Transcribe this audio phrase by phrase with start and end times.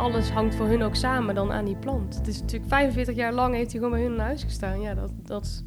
[0.00, 2.14] alles hangt voor hun ook samen dan aan die plant.
[2.14, 4.80] Het is natuurlijk 45 jaar lang heeft hij gewoon bij hun in huis gestaan.
[4.80, 5.64] Ja, dat, dat,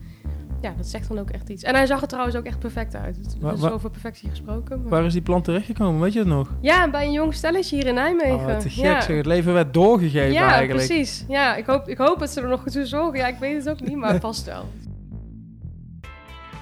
[0.61, 1.63] ja, dat zegt dan ook echt iets.
[1.63, 3.15] En hij zag er trouwens ook echt perfect uit.
[3.15, 4.81] Het Waar- waar- over perfectie gesproken.
[4.81, 6.01] maar- Waar is die plant terechtgekomen?
[6.01, 6.49] Weet je het nog?
[6.61, 8.35] Ja, bij een jong stelletje hier in Nijmegen.
[8.49, 9.01] Oh, te gek ja.
[9.01, 9.15] zeg.
[9.17, 10.87] Het leven werd doorgegeven ja, eigenlijk.
[10.87, 11.25] precies.
[11.27, 13.19] Ja, ik hoop, ik hoop dat ze er nog goed voor zorgen.
[13.19, 14.65] Ja, ik weet het ook niet, maar vast wel.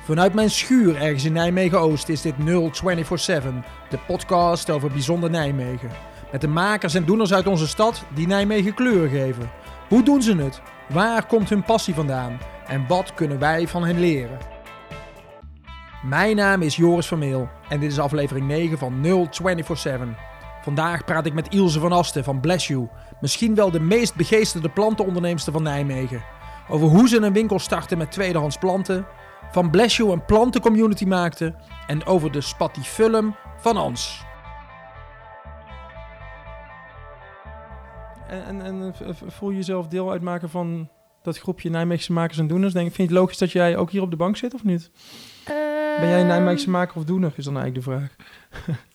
[0.04, 3.54] Vanuit mijn schuur ergens in Nijmegen-Oost is dit 0247,
[3.90, 5.90] de podcast over bijzonder Nijmegen.
[6.32, 9.52] Met de makers en doeners uit onze stad die Nijmegen kleur geven.
[9.90, 10.62] Hoe doen ze het?
[10.90, 12.40] Waar komt hun passie vandaan?
[12.68, 14.38] En wat kunnen wij van hen leren?
[16.04, 20.08] Mijn naam is Joris Vermeel en dit is aflevering 9 van 0247.
[20.62, 22.88] Vandaag praat ik met Ilse van Asten van Bless You,
[23.22, 26.24] misschien wel de meest begeesterde plantenonderneemster van Nijmegen.
[26.70, 29.06] Over hoe ze een winkel startte met tweedehands planten,
[29.52, 31.56] van Bless You een plantencommunity maakte
[31.88, 34.30] en over de spatifulum van Ans.
[38.32, 40.90] En, en, v- voel je jezelf deel uitmaken van
[41.22, 42.74] dat groepje Nijmeegse makers en doeners?
[42.74, 44.92] Denk, vind je het logisch dat jij ook hier op de bank zit of niet?
[46.00, 48.16] Ben jij een Nijmeegse maker of doener, is dan eigenlijk de vraag.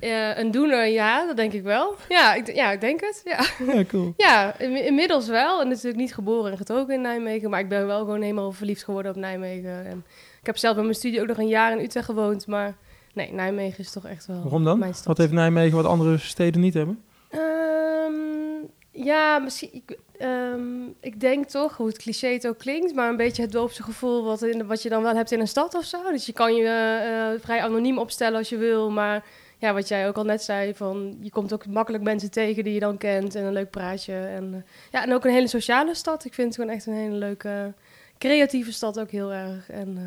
[0.00, 1.94] Eh, een doener, ja, dat denk ik wel.
[2.08, 3.22] Ja, ik, ja, ik denk het.
[3.24, 4.14] Ja, Ja, cool.
[4.16, 5.60] ja in- inmiddels wel.
[5.60, 7.50] En natuurlijk niet geboren en getogen in Nijmegen.
[7.50, 9.86] Maar ik ben wel gewoon helemaal verliefd geworden op Nijmegen.
[9.86, 10.04] En
[10.40, 12.46] ik heb zelf bij mijn studie ook nog een jaar in Utrecht gewoond.
[12.46, 12.76] Maar
[13.14, 14.78] nee, Nijmegen is toch echt wel Waarom dan?
[14.78, 15.06] mijn stad.
[15.06, 17.02] Wat heeft Nijmegen wat andere steden niet hebben?
[17.28, 19.70] Ehm, ja, misschien.
[19.72, 23.52] Ik, ehm, ik denk toch, hoe het cliché het ook klinkt, maar een beetje het
[23.52, 26.10] doopse gevoel wat, in, wat je dan wel hebt in een stad of zo.
[26.10, 29.24] Dus je kan je eh, vrij anoniem opstellen als je wil, maar
[29.58, 32.74] ja, wat jij ook al net zei, van je komt ook makkelijk mensen tegen die
[32.74, 34.14] je dan kent en een leuk praatje.
[34.14, 34.60] En, eh,
[34.90, 36.24] ja, en ook een hele sociale stad.
[36.24, 37.74] Ik vind het gewoon echt een hele leuke,
[38.18, 39.70] creatieve stad ook heel erg.
[39.70, 40.02] En eh,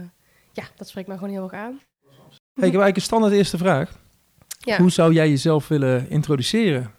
[0.53, 1.79] ja, dat spreekt mij gewoon heel erg aan.
[2.53, 3.99] Hey, ik heb eigenlijk een standaard eerste vraag.
[4.59, 4.77] Ja.
[4.77, 6.93] Hoe zou jij jezelf willen introduceren?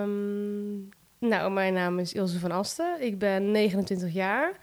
[0.00, 2.96] Ehm, nou, mijn naam is Ilse van Asten.
[3.00, 4.58] Ik ben 29 jaar.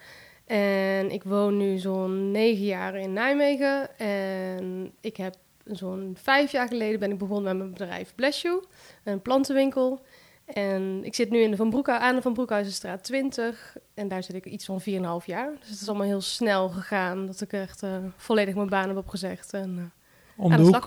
[0.46, 3.98] En ik woon nu zo'n 9 jaar in Nijmegen.
[3.98, 5.34] En ik heb
[5.64, 8.64] zo'n vijf jaar geleden ben ik begonnen met mijn bedrijf Bless You,
[9.04, 10.00] een plantenwinkel.
[10.44, 13.76] En ik zit nu in de Van Broekhu- aan de Van Broekhuizenstraat 20.
[13.94, 15.50] En daar zit ik iets van 4,5 jaar.
[15.60, 18.96] Dus het is allemaal heel snel gegaan dat ik echt eh, volledig mijn baan heb
[18.96, 19.52] opgezegd.
[19.52, 19.97] En eh,
[20.40, 20.86] Om de, hoek,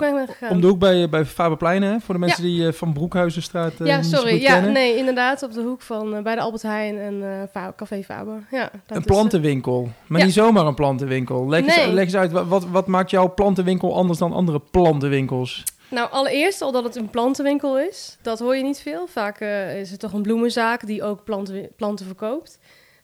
[0.50, 2.00] om de hoek bij, bij Faberplein, hè?
[2.00, 4.42] Voor de mensen die eh, van Broekhuizenstraat eh, ja, sorry.
[4.42, 4.72] Ja, kennen.
[4.72, 5.44] nee, inderdaad.
[5.44, 8.48] Op de hoek van bij de Albert Heijn en eh, Fa- Café Faber.
[8.52, 10.26] Ja, dat Een eh, plantenwinkel, maar ja.
[10.26, 11.50] niet zomaar een plantenwinkel.
[11.50, 15.64] Leg, eens, leg eens uit, wat, wat, maakt jouw plantenwinkel anders dan andere plantenwinkels?
[15.90, 18.18] Nou, allereerst al dat het een plantenwinkel is.
[18.22, 19.08] Dat hoor je niet veel.
[19.08, 22.60] Vaak eh, is het toch een bloemenzaak die ook planten, planten verkoopt.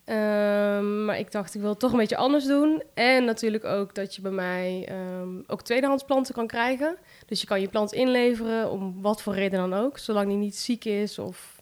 [0.08, 2.84] Ehm, maar ik dacht, ik wil het toch een beetje anders doen.
[2.94, 6.98] En natuurlijk ook dat je bij mij ehm, ook tweedehands planten kan krijgen.
[7.26, 9.98] Dus je kan je plant inleveren, om wat voor reden dan ook.
[9.98, 11.62] Zolang die niet ziek is of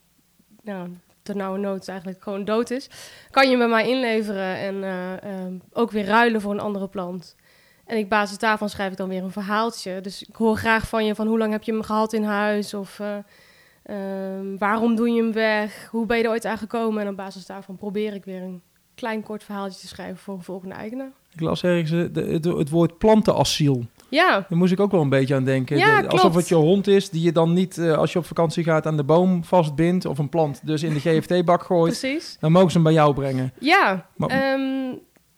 [0.61, 0.89] nou,
[1.23, 2.89] ter nauwe nood eigenlijk gewoon dood is.
[3.31, 7.35] Kan je bij mij inleveren en eh, ehm, ook weer ruilen voor een andere plant.
[7.85, 10.01] En op basis daarvan schrijf ik dan weer een verhaaltje.
[10.01, 12.73] Dus ik hoor graag van je van hoe lang heb je hem gehad in huis?
[12.73, 13.17] Of eh,
[13.85, 15.87] ehm, waarom doe je hem weg?
[15.91, 17.01] Hoe ben je er ooit aan gekomen?
[17.03, 18.61] En op basis daarvan probeer ik weer een
[18.95, 21.11] klein kort verhaaltje te schrijven voor een volgende eigenaar.
[21.33, 23.83] Ik las ergens eh, de, het, het woord plantenasiel.
[24.09, 25.77] Ja, Daar moest ik ook wel een beetje aan denken.
[25.77, 28.25] Ja, De- alsof het je hond is die je dan niet, eh, als je op
[28.25, 30.05] vakantie gaat, aan de boom vastbindt.
[30.05, 31.99] Of een plant dus in de GFT-bak gooit.
[31.99, 32.37] precies.
[32.39, 33.53] Dan mogen ze hem bij jou brengen.
[33.59, 34.93] Ja, Maar- ehm,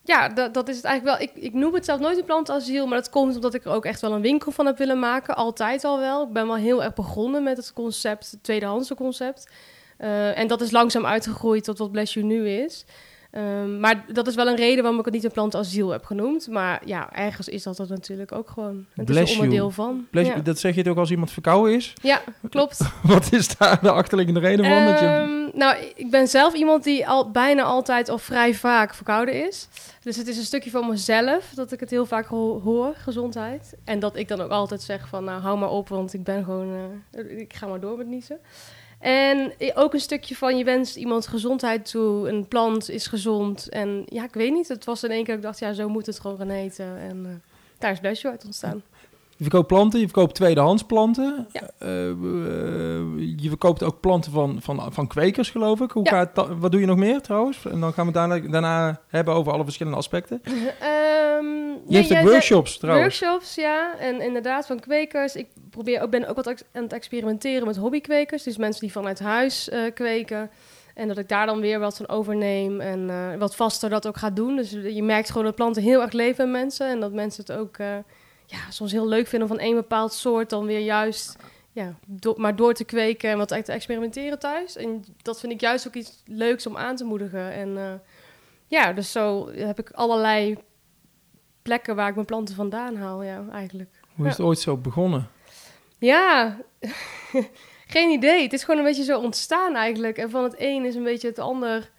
[0.08, 1.28] ja dat, dat is het eigenlijk wel.
[1.28, 3.84] Ik, ik noem het zelf nooit een plantenasiel, maar dat komt omdat ik er ook
[3.84, 5.36] echt wel een winkel van heb willen maken.
[5.36, 6.22] Altijd al wel.
[6.22, 9.50] Ik ben wel heel erg begonnen met het concept, het tweedehandse concept.
[9.96, 12.84] Eh, en dat is langzaam uitgegroeid tot wat Bless You nu is.
[13.30, 16.48] Ehm, maar dat is wel een reden waarom ik het niet een plantenasiel heb genoemd.
[16.48, 18.86] Maar ja, ergens is dat er natuurlijk ook gewoon.
[18.94, 19.72] Het Bless is een onderdeel you.
[19.72, 20.06] van.
[20.10, 20.34] Ja.
[20.34, 21.92] Dat zeg je het ook als iemand verkouden is.
[22.02, 22.80] ja, klopt.
[23.02, 24.84] Wat is daar de achterliggende reden van?
[24.84, 25.06] dat je...
[25.06, 29.68] Ehm, nou, ik ben zelf iemand die al bijna altijd of vrij vaak verkouden is.
[30.02, 33.74] Dus het is een stukje van mezelf dat ik het heel vaak ho- hoor, gezondheid.
[33.84, 36.44] En dat ik dan ook altijd zeg van, nou, hou maar op, want ik ben
[36.44, 38.38] gewoon, eh, ik ga maar door met niezen.
[38.98, 43.68] En ook een stukje van, je wenst iemand gezondheid toe, een plant is gezond.
[43.68, 45.88] En ja, ik weet niet, het was in één keer dat ik dacht, ja, zo
[45.88, 46.98] moet het gewoon gaan eten.
[46.98, 47.32] En eh,
[47.78, 48.82] daar is You uit ontstaan.
[49.38, 51.46] Je verkoopt planten, je verkoopt tweedehands planten.
[51.52, 51.60] Ja.
[51.78, 52.16] Eh, eh,
[53.36, 55.90] je verkoopt ook planten van, van, van kwekers, geloof ik.
[55.90, 56.10] Hoe Ja.
[56.10, 57.64] gaat dat, wat doe je nog meer trouwens?
[57.64, 60.40] En dan gaan we het daarna, daarna hebben over alle verschillende aspecten.
[60.80, 63.20] Ehm, Je nee, hebt ook zei- workshops trouwens.
[63.20, 63.98] Workshops, ja.
[63.98, 65.36] En inderdaad van kwekers.
[65.36, 68.42] Ik probeer ook, ben ook wat aan het experimenteren met hobbykwekers.
[68.42, 70.50] Dus mensen die vanuit huis eh, kweken.
[70.94, 72.80] En dat ik daar dan weer wat van overneem.
[72.80, 74.56] En wat vaster dat ook ga doen.
[74.56, 76.88] Dus je merkt gewoon dat planten heel erg leven in mensen.
[76.88, 77.76] En dat mensen het ook
[78.48, 81.36] ja, soms heel leuk vinden om van één bepaald soort dan weer juist...
[81.72, 81.94] ja,
[82.36, 84.76] maar door te kweken en wat te experimenteren thuis.
[84.76, 87.52] En dat vind ik juist ook iets leuks om aan te moedigen.
[87.52, 88.00] En
[88.66, 90.58] ja, dus zo heb ik allerlei
[91.62, 93.90] plekken waar ik mijn planten vandaan haal, ja, eigenlijk.
[94.14, 95.28] Hoe is het ooit zo begonnen?
[95.98, 96.56] Ja,
[97.96, 98.42] geen idee.
[98.42, 100.18] Het is gewoon een beetje zo ontstaan eigenlijk.
[100.18, 101.90] En van het een is een beetje het ander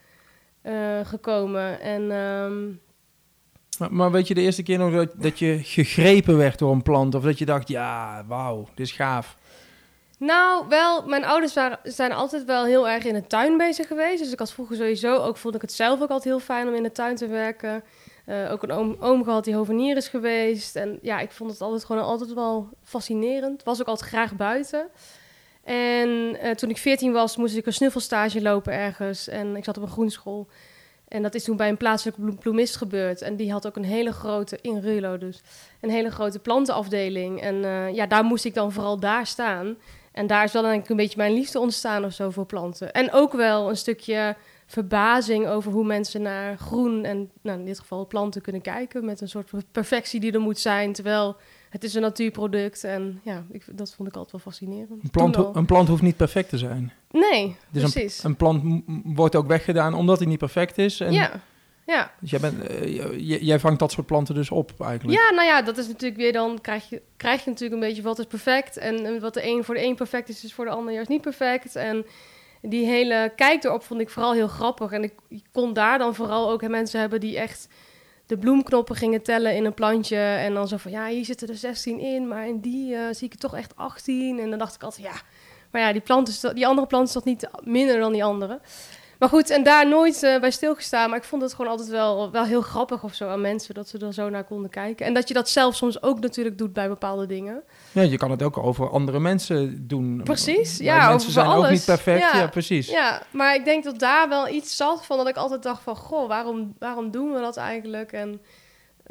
[0.64, 1.82] uh, gekomen.
[1.82, 2.68] En, ehm,
[3.90, 7.16] maar, weet je de eerste keer nog dat, dat je gegrepen werd door een plant?
[7.16, 9.38] Of dat je dacht, ja, wauw, dit is gaaf.
[10.20, 14.24] Nou, wel, mijn ouders waren, zijn altijd wel heel erg in de tuin bezig geweest.
[14.24, 16.74] Dus ik had vroeger sowieso ook, vond ik het zelf ook altijd heel fijn om
[16.74, 17.84] in de tuin te werken.
[18.26, 20.76] Uh, ook een oom, gehad die hovenier is geweest.
[20.76, 23.64] En ja, ik vond het altijd gewoon altijd wel fascinerend.
[23.64, 24.88] Was ook altijd graag buiten.
[25.64, 29.28] En uh, toen ik 14 was, moest ik een snuffelstage lopen ergens.
[29.28, 30.48] En ik zat op een groenschool.
[31.10, 33.22] En dat is toen bij een plaatselijke bloemist gebeurd.
[33.22, 35.42] En die had ook een hele grote, in Rulo dus,
[35.82, 37.42] een hele grote plantenafdeling.
[37.42, 39.78] En uh, ja, daar moest ik dan vooral daar staan.
[40.12, 42.92] En daar is wel denk ik een beetje mijn liefde ontstaan of zo voor planten.
[42.92, 44.36] En ook wel een stukje
[44.66, 49.06] verbazing over hoe mensen naar groen en nou, in dit geval planten kunnen kijken.
[49.06, 50.94] Met een soort perfectie die er moet zijn.
[50.94, 51.36] Terwijl
[51.70, 52.84] het is een natuurproduct.
[52.84, 55.04] En ja, ik, dat vond ik altijd wel fascinerend.
[55.04, 56.94] Een plant, een plant hoeft niet perfect te zijn.
[57.12, 58.24] Nee, dus precies.
[58.24, 61.00] Een, een plant wordt ook weggedaan omdat hij niet perfect is.
[61.00, 61.42] En ja.
[61.90, 62.12] Ja.
[62.20, 65.20] Dus jij, bent, uh, jij vangt dat soort planten dus op eigenlijk?
[65.20, 68.02] Ja, nou ja, dat is natuurlijk weer dan krijg je, krijg je natuurlijk een beetje
[68.02, 68.78] wat is perfect.
[68.78, 71.22] En, wat de een voor de een perfect is, is voor de ander juist niet
[71.22, 71.76] perfect.
[71.76, 72.06] En
[72.62, 74.92] die hele kijk erop vond ik vooral heel grappig.
[74.92, 75.14] En ik,
[75.52, 77.68] kon daar dan vooral ook mensen hebben die echt
[78.30, 80.18] de bloemknoppen gingen tellen in een plantje.
[80.18, 83.28] En dan zo van, ja, hier zitten er 16 in, maar in die uh, zie
[83.28, 84.40] ik er toch echt 18.
[84.40, 85.22] En dan dacht ik altijd, ja,
[85.72, 88.60] maar ja, die, plant is, die andere plant is toch niet minder dan die andere.
[89.20, 91.10] Maar goed, en daar nooit uh, bij stilgestaan.
[91.10, 93.74] Maar ik vond het gewoon altijd wel, wel heel grappig of zo aan mensen.
[93.74, 95.06] Dat ze er zo naar konden kijken.
[95.06, 97.64] En dat je dat zelf soms ook natuurlijk doet bij bepaalde dingen.
[97.92, 100.22] Ja, je kan het ook over andere mensen doen.
[100.24, 101.10] Precies, ja.
[101.10, 102.90] Mensen zijn ook niet perfect, ja, precies.
[102.90, 105.96] Ja, maar ik denk dat daar wel iets zat van dat ik altijd dacht van...
[105.96, 108.12] Goh, waarom, waarom doen we dat eigenlijk?
[108.12, 108.42] En...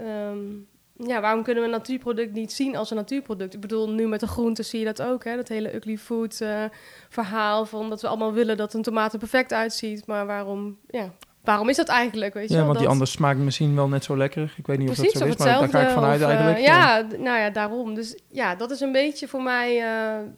[0.00, 0.69] Um,
[1.06, 3.55] ja, waarom kunnen we een natuurproduct niet zien als een natuurproduct?
[3.55, 5.37] Ik bedoel, nu met de groenten zie je dat ook, hè?
[5.37, 6.65] Dat hele ugly food uh,
[7.09, 10.06] verhaal van dat we allemaal willen dat een tomaat er perfect uitziet.
[10.06, 11.12] Maar waarom, ja,
[11.43, 12.79] waarom is dat eigenlijk, weet je Ja, want dat...
[12.79, 14.55] die anders smaakt misschien wel net zo lekker.
[14.56, 16.59] Ik weet niet Precies, of dat zo is, maar daar ga ik vanuit of, eigenlijk.
[16.59, 17.95] Uh, ja, nou ja, daarom.
[17.95, 19.83] Dus ja, dat is een beetje voor mij...
[19.83, 20.29] Uh,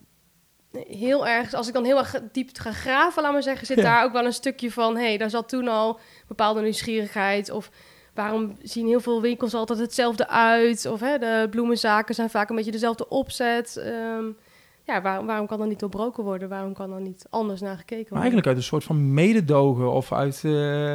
[0.73, 4.05] heel erg, als ik dan heel erg diep ga graven, laat maar zeggen, zit daar
[4.05, 7.71] ook wel een stukje van, hé, hey, daar zat toen al bepaalde nieuwsgierigheid of
[8.15, 10.87] waarom zien heel veel winkels altijd hetzelfde uit?
[10.87, 13.77] Of hè, de bloemenzaken zijn vaak een beetje dezelfde opzet.
[13.77, 14.25] Ehm,
[14.91, 16.49] ja, waarom, waarom kan dat niet doorbroken worden?
[16.49, 18.13] Waarom kan er niet anders naar gekeken worden?
[18.13, 20.43] Maar eigenlijk uit een soort van mededogen of uit...
[20.45, 20.95] Uh,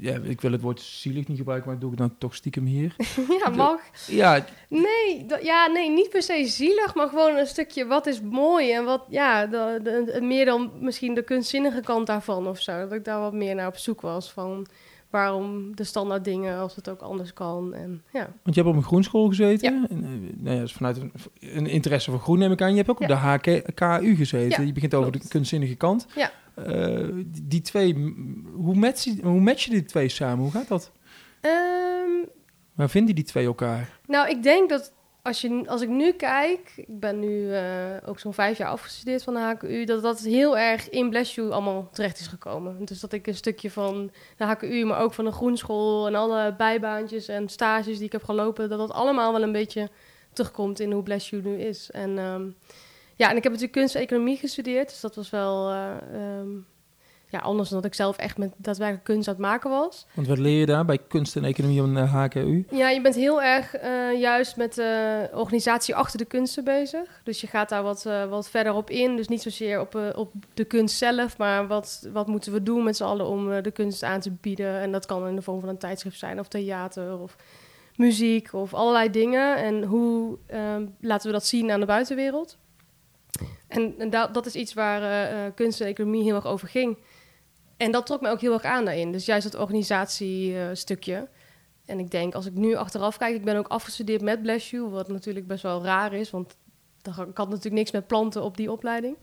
[0.00, 2.94] ja, ik wil het woord zielig niet gebruiken, maar doe ik dan toch stiekem hier.
[3.44, 3.80] ja, mag.
[4.06, 4.44] ja.
[4.68, 8.84] Nee, ja, nee, niet per se zielig, maar gewoon een stukje wat is mooi en
[8.84, 12.78] wat, ja, de, meer dan misschien de kunstzinnige kant daarvan of zo.
[12.78, 14.66] Dat ik daar wat meer naar op zoek was van
[15.10, 17.74] waarom de standaard dingen als het ook anders kan.
[17.74, 18.32] En, ja.
[18.42, 19.74] Want je hebt op een groenschool gezeten.
[19.80, 19.86] Ja.
[19.88, 22.70] En, uh, nou ja, dus vanuit een, een, interesse voor groen neem ik aan.
[22.70, 24.66] Je hebt ook op de HKU gezeten.
[24.66, 26.06] je begint over de kunstzinnige kant.
[26.14, 26.30] Ja.
[26.66, 28.14] Uh, die twee,
[28.54, 30.38] hoe match, je, hoe match je die twee samen?
[30.38, 30.92] Hoe gaat dat?
[31.40, 32.28] Um,
[32.74, 33.98] Waar vinden die twee elkaar?
[34.06, 34.92] Nou, ik denk dat
[35.28, 37.60] als, je, als ik nu kijk, ik ben nu uh,
[38.06, 41.50] ook zo'n vijf jaar afgestudeerd van de HKU, dat dat heel erg in Bless You
[41.50, 42.84] allemaal terecht is gekomen.
[42.84, 46.54] Dus dat ik een stukje van de HKU, maar ook van de groenschool en alle
[46.56, 49.90] bijbaantjes en stages die ik heb gelopen, dat dat allemaal wel een beetje
[50.32, 51.90] terugkomt in hoe Bless You nu is.
[51.90, 52.56] En um,
[53.16, 55.70] ja, en ik heb natuurlijk kunst en economie gestudeerd, dus dat was wel...
[55.70, 55.96] Uh,
[56.38, 56.66] um,
[57.30, 60.06] ja, anders dan dat ik zelf echt met daadwerkelijk kunst aan het maken was.
[60.14, 62.66] Want wat leer je daar bij kunst en economie van de HKU?
[62.70, 67.20] Ja, je bent heel erg uh, juist met de organisatie achter de kunsten bezig.
[67.24, 69.16] Dus je gaat daar wat, uh, wat verder op in.
[69.16, 72.96] Dus niet zozeer op, op de kunst zelf, maar wat, wat moeten we doen met
[72.96, 74.80] z'n allen om de kunst aan te bieden.
[74.80, 77.36] En dat kan in de vorm van een tijdschrift zijn, of theater, of
[77.96, 79.56] muziek, of allerlei dingen.
[79.56, 82.56] En hoe ehm, laten we dat zien aan de buitenwereld?
[83.68, 86.96] En, en dat, dat is iets waar kunst en economie heel erg over ging.
[87.78, 89.12] En dat trok me ook heel erg aan daarin.
[89.12, 91.28] Dus juist het organisatiestukje.
[91.86, 94.88] en ik denk, als ik nu achteraf kijk, ik ben ook afgestudeerd met Bless You,
[94.88, 96.56] wat natuurlijk best wel raar is, want
[97.02, 99.16] ik had natuurlijk niks met planten op die opleiding.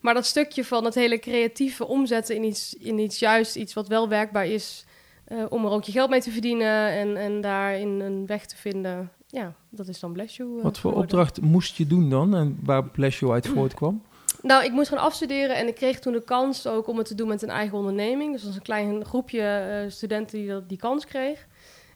[0.00, 3.88] Maar dat stukje van het hele creatieve omzetten in iets, in iets juist iets wat
[3.88, 4.84] wel werkbaar is,
[5.28, 8.56] uh, om er ook je geld mee te verdienen en, en daarin een weg te
[8.56, 10.56] vinden, ja, dat is dan Bless You.
[10.56, 14.02] Uh, wat voor opdracht moest je doen dan en waar Bless You uit voortkwam?
[14.42, 17.14] Nou, ik moest gaan afstuderen en ik kreeg toen de kans ook om het te
[17.14, 18.32] doen met een eigen onderneming.
[18.32, 21.46] Dus was een klein groepje uh, studenten die dat, die kans kreeg.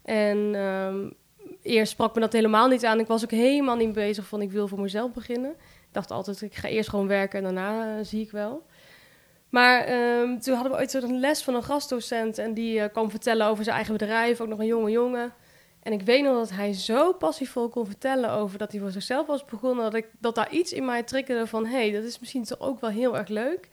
[0.03, 1.15] En um,
[1.63, 3.01] eerst sprak me dat helemaal niet aan.
[3.01, 5.51] Ik was ook helemaal niet bezig van ik wil voor mezelf beginnen.
[5.51, 8.67] Ik dacht altijd, ik ga eerst gewoon werken en daarna zie ik wel.
[9.49, 13.47] Maar ehm, toen hadden we ooit een les van een gastdocent en die kwam vertellen
[13.47, 15.33] over zijn eigen bedrijf, ook nog een jonge jongen.
[15.87, 19.27] En ik weet nog dat hij zo passievol kon vertellen over dat hij voor zichzelf
[19.27, 22.19] was begonnen, dat, ik, dat daar iets in mij triggerde van, hé, hey, dat is
[22.19, 23.69] misschien toch ook wel heel erg leuk.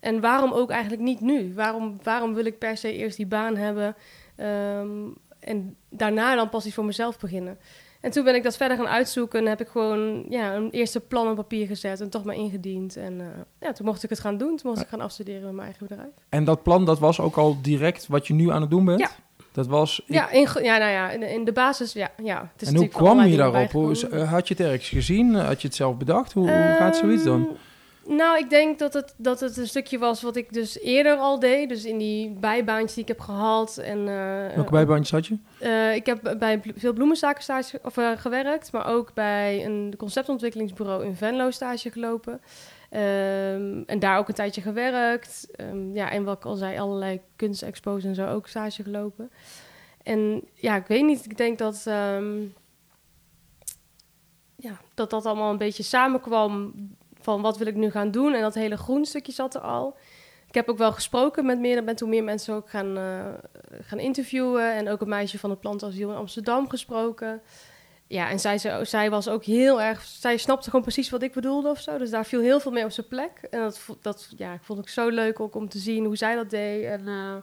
[0.00, 1.54] En waarom ook eigenlijk niet nu?
[1.54, 3.96] Waarom, waarom wil ik per se eerst die baan hebben
[4.36, 4.88] ehm,
[5.40, 7.58] en daarna dan pas iets voor mezelf beginnen?
[8.00, 11.00] En toen ben ik dat verder gaan uitzoeken en heb ik gewoon ja, een eerste
[11.00, 12.96] plan op papier gezet en toch maar ingediend.
[12.96, 13.26] En uh,
[13.60, 14.56] ja, toen mocht ik het gaan doen.
[14.56, 16.10] Toen mocht ik gaan afstuderen met mijn eigen bedrijf.
[16.28, 19.00] En dat plan, dat was ook al direct wat je nu aan het doen bent?
[19.00, 19.10] Ja.
[19.56, 20.02] Dat was...
[20.06, 22.10] Ja, in, ja, nou ja, in de, in de basis, ja.
[22.22, 22.50] ja.
[22.52, 23.70] Het is en hoe kwam je daarop?
[23.70, 25.34] Hoe, eh, had je het ergens gezien?
[25.34, 26.32] Had je het zelf bedacht?
[26.32, 27.48] Hoe, hoe gaat zoiets dan?
[28.04, 31.16] Ehm, nou, ik denk dat het, dat het een stukje was wat ik dus eerder
[31.16, 31.68] al deed.
[31.68, 33.76] Dus in die bijbaantjes die ik heb gehad.
[33.76, 35.38] En, uh, Welke bijbaantjes had je?
[35.60, 38.72] Uh, ik heb bij veel bloemenzaken stage, of, uh, gewerkt.
[38.72, 42.40] Maar ook bij een conceptontwikkelingsbureau in Venlo stage gelopen.
[42.90, 45.48] Um, en daar ook een tijdje gewerkt.
[45.60, 49.30] Um, ja, en wat al zei, allerlei kunstexpos en zo ook stage gelopen.
[50.02, 51.24] En ja, ik weet niet.
[51.24, 51.84] Ik denk dat...
[51.88, 52.54] Um,
[54.56, 56.74] ja, dat dat allemaal een beetje samenkwam
[57.20, 58.34] van wat wil ik nu gaan doen.
[58.34, 59.96] En dat hele groen stukje zat er al.
[60.48, 63.34] Ik heb ook wel gesproken met meer, ben toen meer mensen ook gaan, uh,
[63.80, 64.74] gaan interviewen.
[64.74, 67.42] En ook een meisje van het plantasiel in Amsterdam gesproken.
[68.08, 70.02] Ja, en zij, zij was ook heel erg...
[70.02, 71.98] Zij snapte gewoon precies wat ik bedoelde of zo.
[71.98, 73.30] Dus daar viel heel veel mee op zijn plek.
[73.50, 76.34] En dat, dat ja, ik vond ik zo leuk ook om te zien hoe zij
[76.34, 76.84] dat deed.
[76.84, 77.34] En uh,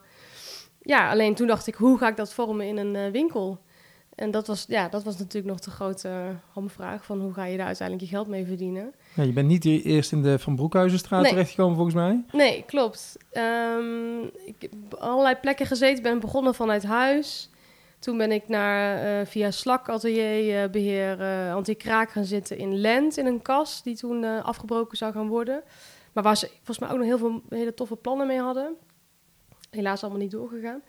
[0.82, 3.60] ja, alleen toen dacht ik, hoe ga ik dat vormen in een uh, winkel?
[4.16, 7.58] En dat was, ja, dat was natuurlijk nog de grote hamvraag van hoe ga je
[7.58, 8.94] daar uiteindelijk je geld mee verdienen.
[9.16, 11.32] Ja, je bent niet eerst in de Van Broekhuizenstraat nee.
[11.32, 12.24] terechtgekomen volgens mij?
[12.32, 13.18] Nee, klopt.
[13.32, 17.50] Um, ik heb allerlei plekken gezeten, ben begonnen vanuit huis.
[18.04, 22.78] Toen ben ik naar, uh, via Slak Atelier uh, Beheer uh, Anti-Kraak gaan zitten in
[22.78, 25.64] Lent, in een kas die toen afgebroken zou gaan worden.
[26.14, 28.76] Maar waar ze volgens mij ook nog heel veel hele toffe plannen mee hadden.
[29.70, 30.82] Helaas allemaal niet doorgegaan.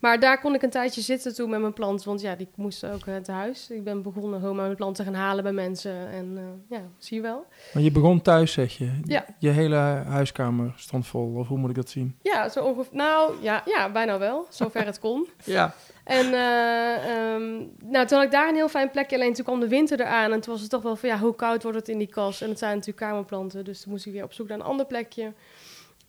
[0.00, 2.92] Maar daar kon ik een tijdje zitten toen met mijn plant, want ja, die moesten
[2.92, 3.70] ook uh, te huis.
[3.70, 7.22] Ik ben begonnen gewoon mijn planten gaan halen bij mensen en uh, ja, zie je
[7.22, 7.46] wel.
[7.72, 9.00] Maar je begon thuis, zeg je?
[9.04, 9.24] Ja.
[9.38, 9.76] Je hele
[10.06, 12.16] huiskamer stond vol, of hoe moet ik dat zien?
[12.22, 12.96] Ja, zo ongeveer.
[12.96, 15.28] Nou, ja, ja bijna wel, zover het kon.
[15.44, 15.74] ja.
[16.04, 19.60] En uh, um, nou, toen had ik daar een heel fijn plekje, alleen toen kwam
[19.60, 21.88] de winter eraan en toen was het toch wel van, ja, hoe koud wordt het
[21.88, 22.40] in die kas?
[22.40, 24.86] En het zijn natuurlijk kamerplanten, dus toen moest ik weer op zoek naar een ander
[24.86, 25.32] plekje.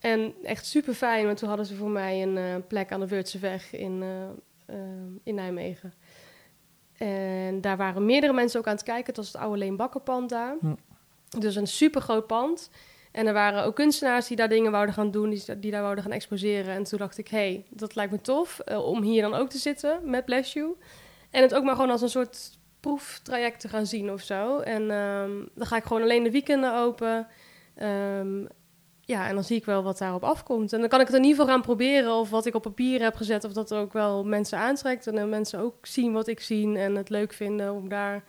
[0.02, 3.08] En echt super fijn, want toen hadden ze voor mij een uh, plek aan de
[3.08, 4.82] Wurtseweg in, uh, uh,
[5.24, 5.94] in Nijmegen.
[6.98, 9.06] En daar waren meerdere mensen ook aan het kijken.
[9.06, 10.56] Het was het oude Leen Bakkerpand daar.
[11.40, 12.70] Dus een super groot pand.
[13.12, 16.04] En er waren ook kunstenaars die daar dingen wouden gaan doen, die, die daar wouden
[16.04, 16.74] gaan exposeren.
[16.74, 19.58] En toen dacht ik, hé, hey, dat lijkt me tof om hier dan ook te
[19.58, 20.76] zitten met Bless You.
[21.30, 24.60] En het ook maar gewoon als een soort proeftraject te gaan zien of zo.
[24.60, 27.28] En um, dan ga ik gewoon alleen de weekenden open.
[27.82, 28.48] Um,
[29.12, 30.74] ja, en dan zie ik wel wat daarop afkomt.
[30.74, 33.02] En dan kan ik het in ieder geval gaan proberen of wat ik op papier
[33.02, 35.08] heb gezet, of dat ook wel mensen aantrekt.
[35.08, 38.24] En dan mensen ook zien wat ik zie en het leuk vinden om daar,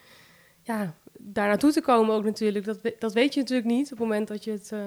[0.63, 2.65] ja, daar naartoe te komen ook natuurlijk.
[2.65, 4.81] Dat, dat weet je natuurlijk niet op het moment dat je het uh,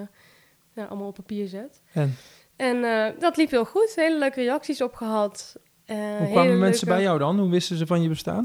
[0.73, 1.81] ja, allemaal op papier zet.
[1.93, 2.15] En,
[2.55, 3.93] en uh, dat liep heel goed.
[3.95, 5.55] Hele leuke reacties op gehad.
[5.85, 7.01] Uh, Hoe kwamen mensen leuke...
[7.01, 7.39] bij jou dan?
[7.39, 8.43] Hoe wisten ze van je bestaan?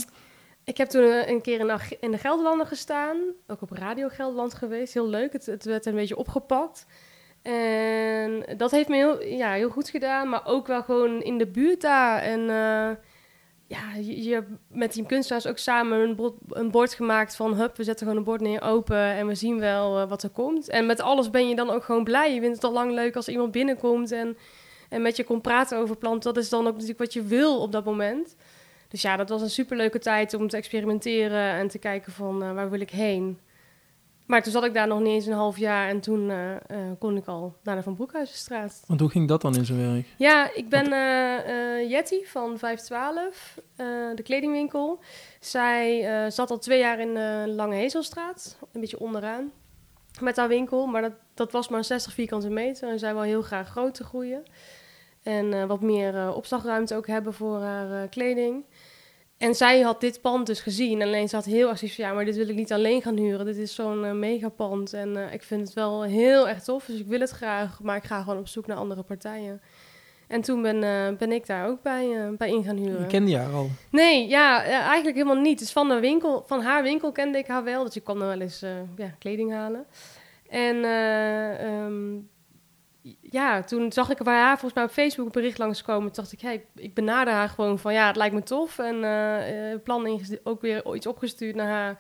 [0.65, 3.17] Ik heb toen een keer in, in de Gelderlanden gestaan.
[3.47, 4.95] Ook op Radio Gelderland geweest.
[4.95, 5.33] Heel leuk.
[5.33, 6.87] Het, het werd een beetje opgepakt.
[7.43, 11.47] En dat heeft me heel, ja, heel goed gedaan, maar ook wel gewoon in de
[11.47, 12.23] buurt daar.
[12.23, 12.91] En uh,
[13.67, 17.55] ja, je, je met die kunstenaars ook samen een bord, een bord gemaakt van...
[17.55, 20.31] hup, we zetten gewoon een bord neer, open en we zien wel uh, wat er
[20.31, 20.69] komt.
[20.69, 22.35] En met alles ben je dan ook gewoon blij.
[22.35, 24.37] Je vindt het al lang leuk als iemand binnenkomt en,
[24.89, 26.35] en met je kon praten over planten.
[26.35, 28.37] Dat is dan ook natuurlijk wat je wil op dat moment.
[28.89, 32.53] Dus ja, dat was een superleuke tijd om te experimenteren en te kijken van uh,
[32.53, 33.39] waar wil ik heen.
[34.31, 36.57] Maar toen zat ik daar nog niet eens een half jaar en toen uh, uh,
[36.99, 38.83] kon ik al naar de Van Broekhuizenstraat.
[38.87, 40.07] Want hoe ging dat dan in zijn werk?
[40.17, 43.59] Ja, ik ben uh, Jetty van 512,
[44.15, 44.99] de kledingwinkel.
[45.41, 49.53] Zij zat al twee jaar in de Lange Hezelstraat, een beetje onderaan,
[50.21, 50.87] met haar winkel.
[50.87, 54.43] Maar dat, dat was maar 60 vierkante meter en zij wil heel graag groter groeien.
[55.23, 58.65] En wat meer opslagruimte ook hebben voor haar kleding.
[59.41, 61.03] En zij had dit pand dus gezien.
[61.03, 63.47] Alleen ze had heel van, ja, maar dit wil ik niet alleen gaan huren.
[63.47, 66.85] Dit is zo'n uh, megapand en uh, ik vind het wel heel erg tof.
[66.85, 69.61] Dus ik wil het graag, maar ik ga gewoon op zoek naar andere partijen.
[70.27, 73.01] En toen ben, uh, ben ik daar ook bij, bij in gaan huren.
[73.01, 73.69] Je kende haar al?
[73.91, 75.59] Nee, ja, eigenlijk helemaal niet.
[75.59, 77.85] Dus van, de winkel, van haar winkel kende ik haar wel.
[77.85, 78.65] Dus ik kwam dan wel eens
[78.97, 79.87] ja, kleding halen.
[80.49, 80.77] En
[81.65, 82.29] um,
[83.21, 86.13] ja, toen zag ik haar volgens mij op Facebook een bericht langskomen.
[86.13, 88.79] Toen dacht ik, hey, ik benader haar gewoon van ja, het lijkt me tof.
[88.79, 91.99] En uh, plan ook weer iets opgestuurd naar haar.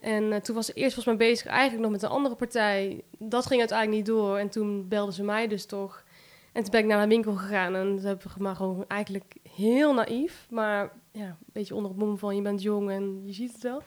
[0.00, 3.04] En eh, toen was ze eerst volgens mij bezig eigenlijk nog met een andere partij.
[3.18, 4.38] Dat ging uiteindelijk niet door.
[4.38, 6.04] En toen belden ze mij dus toch.
[6.52, 7.74] En toen ben ik naar de winkel gegaan.
[7.74, 10.46] En dat heb ik gewoon eigenlijk heel naïef.
[10.50, 13.62] Maar ja, een beetje onder het mom van je bent jong en je ziet het
[13.62, 13.82] wel.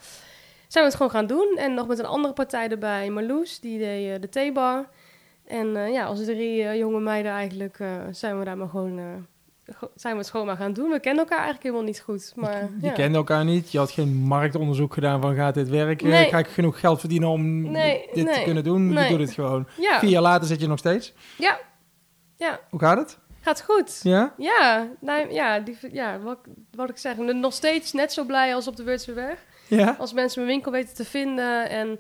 [0.68, 1.56] Zijn we het gewoon gaan doen.
[1.58, 3.10] En nog met een andere partij erbij.
[3.10, 4.90] Marloes, die deed de theebar.
[5.46, 7.78] En uh, ja, als drie jonge meiden eigenlijk
[8.12, 9.26] zijn we daar maar gewoon
[9.96, 10.90] zijn we het gewoon maar gaan doen.
[10.90, 12.34] We kennen elkaar eigenlijk helemaal niet goed.
[12.36, 12.92] Maar, je ja.
[12.92, 13.72] kende elkaar niet.
[13.72, 16.08] Je had geen marktonderzoek gedaan van gaat dit werken?
[16.08, 16.30] Nee.
[16.30, 18.94] Ga ik genoeg geld verdienen om nee, dit nee, te kunnen doen?
[18.94, 19.04] Nee.
[19.04, 19.68] Je doet het gewoon.
[19.78, 20.00] Ja.
[20.00, 21.14] Vier jaar later zit je nog steeds.
[21.38, 21.60] Ja.
[22.38, 22.60] ja.
[22.70, 23.18] Hoe gaat het?
[23.42, 24.00] Gaat goed.
[24.04, 24.34] Ja?
[24.38, 26.38] Ja, nou, ja, die, ja wat,
[26.72, 27.18] wat ik zeg.
[27.18, 29.36] Nog steeds net zo blij als op de Wurtse
[29.68, 29.96] Ja?
[30.00, 32.00] Als mensen mijn winkel weten te vinden en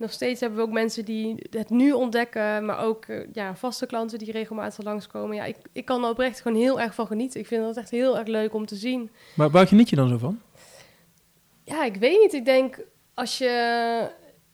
[0.00, 3.86] nog steeds hebben we ook mensen die het nu ontdekken, maar ook uh, ja, vaste
[3.86, 5.36] klanten die regelmatig langskomen.
[5.36, 7.40] Ja, ik, ik kan er oprecht gewoon heel erg van genieten.
[7.40, 9.10] Ik vind dat echt heel erg leuk om te zien.
[9.34, 10.40] Maar waar geniet je dan zo van?
[11.64, 12.32] Ja, ik weet niet.
[12.32, 12.78] Ik denk
[13.14, 14.08] als je.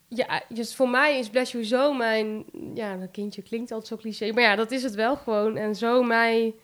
[0.09, 2.45] Ja, dus voor mij is Bless You zo mijn.
[2.75, 4.33] Ja, dat kindje klinkt altijd zo cliché.
[4.33, 5.57] Maar ja, dat is het wel gewoon.
[5.57, 6.55] En zo mij.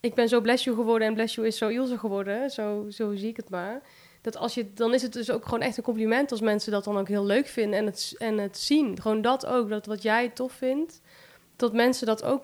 [0.00, 2.50] Ik ben zo Bless You geworden en Bless You is zo Ilse geworden.
[2.50, 3.82] Zo, zo zie ik het maar
[4.26, 6.84] dat als je, dan is het dus ook gewoon echt een compliment als mensen dat
[6.84, 9.00] dan ook heel leuk vinden en het, en het zien.
[9.00, 11.00] Gewoon dat ook, dat wat jij tof vindt,
[11.56, 12.42] dat mensen dat ook,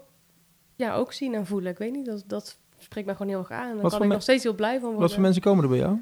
[0.76, 1.72] ja, ook zien en voelen.
[1.72, 3.70] Ik weet niet, dat, dat spreekt mij gewoon heel erg aan.
[3.70, 5.00] En daar kan ik nog steeds heel blij van worden.
[5.00, 6.00] Wat voor mensen komen er bij jou?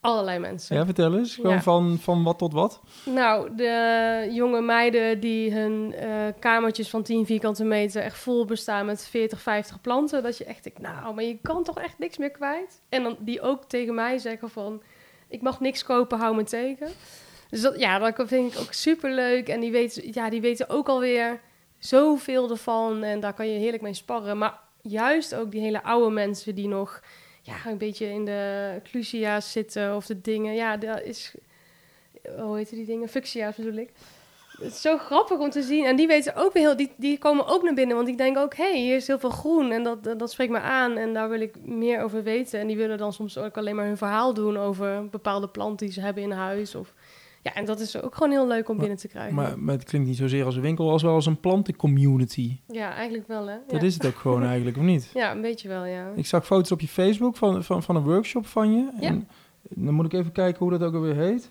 [0.00, 0.76] Allerlei mensen.
[0.76, 1.34] Ja, vertel eens.
[1.34, 1.62] Gewoon Ja.
[1.62, 2.80] van, van wat tot wat?
[3.04, 6.08] Nou, de jonge meiden die hun eh,
[6.38, 10.22] kamertjes van 10 vierkante meter echt vol bestaan met 40, 50 planten.
[10.22, 12.80] Dat je echt denkt, nou, maar je kan toch echt niks meer kwijt?
[12.88, 14.82] En dan die ook tegen mij zeggen van,
[15.28, 16.88] ik mag niks kopen, hou me tegen.
[17.50, 19.48] Dus dat, ja, dat vind ik ook super leuk.
[19.48, 21.40] En die weten, ja, die weten ook alweer
[21.78, 23.02] zoveel ervan.
[23.02, 24.38] En daar kan je heerlijk mee sparren.
[24.38, 27.02] Maar juist ook die hele oude mensen die nog
[27.42, 30.54] ja, een beetje in de clusia's zitten of de dingen.
[30.54, 31.34] Ja, dat is.
[32.36, 33.08] Hoe heet die dingen?
[33.08, 33.90] Fuchsia's bedoel ik.
[34.60, 35.84] Het is zo grappig om te zien.
[35.84, 36.76] En die weten ook weer heel.
[36.76, 37.96] Die, die komen ook naar binnen.
[37.96, 39.70] Want ik denk ook, hé, hey, hier is heel veel groen.
[39.70, 40.96] En dat, dat, dat spreekt me aan.
[40.96, 42.60] En daar wil ik meer over weten.
[42.60, 45.94] En die willen dan soms ook alleen maar hun verhaal doen over bepaalde planten die
[45.94, 46.74] ze hebben in huis.
[46.74, 46.94] Of,
[47.42, 49.34] ja, en dat is ook gewoon heel leuk om Maar- binnen te krijgen.
[49.34, 52.56] Maar, maar het klinkt niet zozeer als een winkel, als wel als een plantencommunity.
[52.66, 53.56] ja, eigenlijk wel, hè?
[53.66, 53.86] Dat ja.
[53.86, 55.10] is het ook gewoon eigenlijk, of niet?
[55.14, 56.12] Ja, een beetje wel, ja.
[56.14, 58.88] Ik zag foto's op je Facebook van, van, van een workshop van je.
[59.00, 59.08] Ja.
[59.08, 59.28] En
[59.68, 61.50] dan moet ik even kijken hoe dat ook alweer heet.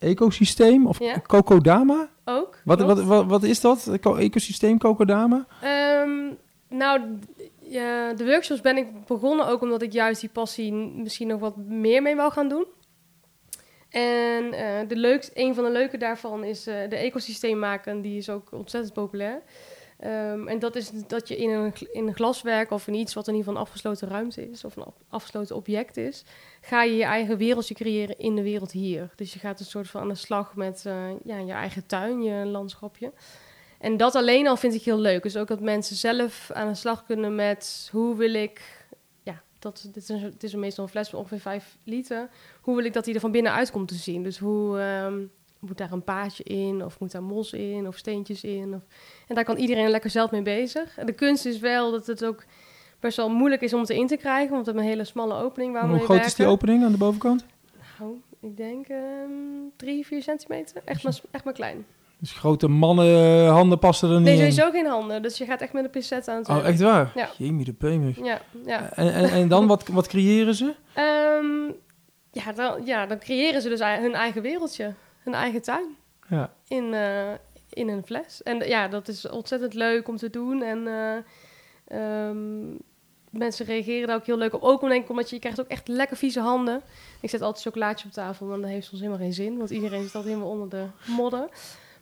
[0.00, 1.18] Ecosysteem of Ja.
[1.18, 2.08] Kokodama?
[2.24, 2.58] Ook.
[2.64, 3.98] Wat, wat, wat, wat is dat?
[4.02, 5.46] Ecosysteem Kokodama?
[5.62, 6.32] Ehm,
[6.68, 7.00] nou,
[7.58, 11.56] ja, de workshops ben ik begonnen ook omdat ik juist die passie misschien nog wat
[11.56, 12.66] meer mee wou gaan doen.
[13.90, 18.00] En eh, de leukst, een van de leuke daarvan is eh, de ecosysteem maken.
[18.00, 19.42] Die is ook ontzettend populair.
[20.00, 23.28] Ehm, en dat is dat je in een, in een glaswerk of in iets wat
[23.28, 26.24] in ieder geval een afgesloten ruimte is, of een af- afgesloten object is,
[26.60, 29.10] ga je je eigen wereldje creëren in de wereld hier.
[29.16, 32.22] Dus je gaat een soort van aan de slag met eh, ja, je eigen tuin,
[32.22, 33.12] je landschapje.
[33.78, 35.22] En dat alleen al vind ik heel leuk.
[35.22, 38.86] Dus ook dat mensen zelf aan de slag kunnen met hoe wil ik.
[39.22, 42.28] Ja, dat, dit is, het is meestal een fles van ongeveer 5 liter.
[42.60, 44.22] Hoe wil ik dat die er van binnenuit komt te zien?
[44.22, 45.22] Dus hoe ehm,
[45.60, 46.84] moet daar een paadje in?
[46.84, 47.86] Of moet daar mos in?
[47.86, 48.74] Of steentjes in?
[48.74, 48.80] Of,
[49.28, 50.98] en daar kan iedereen lekker zelf mee bezig.
[50.98, 52.44] En de kunst is wel dat het ook
[53.00, 54.50] best wel moeilijk is om het erin te krijgen.
[54.50, 56.26] Want we hebben een hele smalle opening waar we Hoe groot werken.
[56.26, 57.44] is die opening aan de bovenkant?
[57.98, 58.98] Nou, ik denk ehm
[59.76, 60.82] 3, 4 centimeter.
[60.84, 61.86] Echt maar, echt maar klein.
[62.18, 64.38] Dus grote mannen handen passen er niet Nee, in.
[64.52, 65.22] sowieso geen handen.
[65.22, 67.12] Dus je gaat echt met een pincet aan het Oh, echt waar?
[67.14, 67.30] Ja.
[67.36, 68.12] Jemie de.
[68.22, 68.92] Ja, ja.
[68.92, 70.64] En, en, en dan, wat, wat creëren ze?
[70.94, 71.72] Ehm,
[72.32, 74.94] ja, dan, ja, dan creëren ze dus hun eigen wereldje.
[75.22, 75.96] Hun eigen tuin.
[76.28, 76.52] Ja.
[76.68, 77.32] In, eh,
[77.70, 78.42] in een fles.
[78.42, 80.62] En ja, dat is ontzettend leuk om te doen.
[80.62, 81.16] En eh,
[81.86, 82.76] ehm,
[83.30, 84.62] mensen reageren daar ook heel leuk op.
[84.62, 86.82] Ook denk ik, omdat je, je krijgt ook echt lekker vieze handen.
[87.20, 89.58] Ik zet altijd chocolaatje op tafel, maar dat heeft soms helemaal geen zin.
[89.58, 91.48] Want iedereen zit altijd helemaal onder de modder.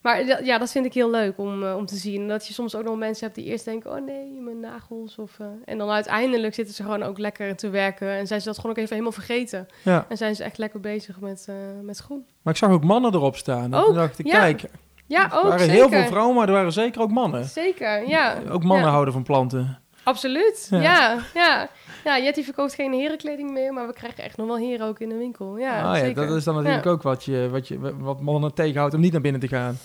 [0.02, 2.28] Maar ja, dat vind ik heel leuk om, eh, om te zien.
[2.28, 3.90] Dat je soms ook nog mensen hebt die eerst denken...
[3.90, 5.18] oh nee, mijn nagels.
[5.18, 8.08] Of, eh, en dan uiteindelijk zitten ze gewoon ook lekker te werken...
[8.10, 9.66] en zijn ze dat gewoon ook even helemaal vergeten.
[9.84, 10.06] ja.
[10.08, 12.26] En zijn ze echt lekker bezig met, eh, met groen.
[12.42, 13.64] Maar ik zag ook mannen erop staan.
[13.64, 14.38] En Ook, dacht ik, ja.
[14.38, 14.64] kijk,
[15.06, 15.74] Ja, er ook waren zeker.
[15.74, 17.44] heel veel vrouwen, maar er waren zeker ook mannen.
[17.44, 18.38] Zeker, ja.
[18.50, 18.92] Ook mannen Ja.
[18.92, 19.78] houden van planten.
[20.08, 20.80] Absoluut, Ja.
[20.80, 21.18] ja.
[21.34, 21.68] ja,
[22.04, 22.18] ja.
[22.18, 23.72] Jetty verkoopt geen herenkleding meer...
[23.72, 25.56] maar we krijgen echt nog wel heren ook in de winkel.
[25.58, 26.26] Ja, ah, ja, zeker.
[26.26, 29.20] dat is dan natuurlijk ook wat, je, wat, je, wat mannen tegenhoudt om niet naar
[29.20, 29.78] binnen te gaan.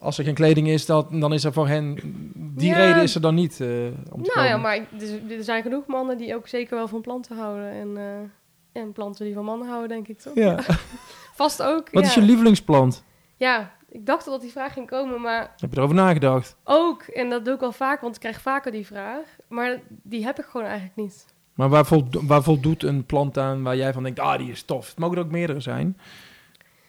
[0.00, 1.98] Als er geen kleding is, dat, dan is er voor hen...
[2.34, 2.76] Die Ja.
[2.76, 3.68] reden is er dan niet eh,
[4.10, 7.00] om te Nou ja, maar er er zijn genoeg mannen die ook zeker wel van
[7.00, 7.70] planten houden.
[7.70, 10.34] En, eh, en planten die van mannen houden, denk ik toch?
[10.34, 10.58] Ja.
[11.34, 12.08] Vast ook, Wat ja.
[12.08, 13.04] is je lievelingsplant?
[13.36, 16.56] Ja, ik dacht al dat die vraag ging komen, maar Heb je erover nagedacht?
[16.64, 19.24] ook, en dat doe ik wel vaak, want ik krijg vaker die vraag.
[19.52, 21.26] Maar die heb ik gewoon eigenlijk niet.
[21.54, 24.62] Maar waar, voldo- waar voldoet een plant aan waar jij van denkt, ah, die is
[24.62, 24.88] tof?
[24.88, 25.98] Het mogen er ook meerdere zijn.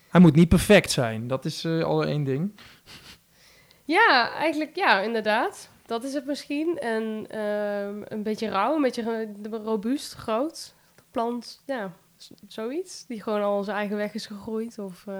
[0.10, 1.28] Hij moet niet perfect zijn.
[1.28, 2.52] Dat is uh, al één ding.
[3.84, 5.70] Ja, eigenlijk ja, inderdaad.
[5.86, 6.78] Dat is het misschien.
[6.80, 9.28] En ehm, een beetje rauw, een beetje
[9.64, 10.74] robuust, groot.
[10.96, 11.92] De plant, ja,
[12.48, 13.06] zoiets.
[13.06, 14.80] Die gewoon al zijn eigen weg is gegroeid.
[14.80, 15.16] Of uh,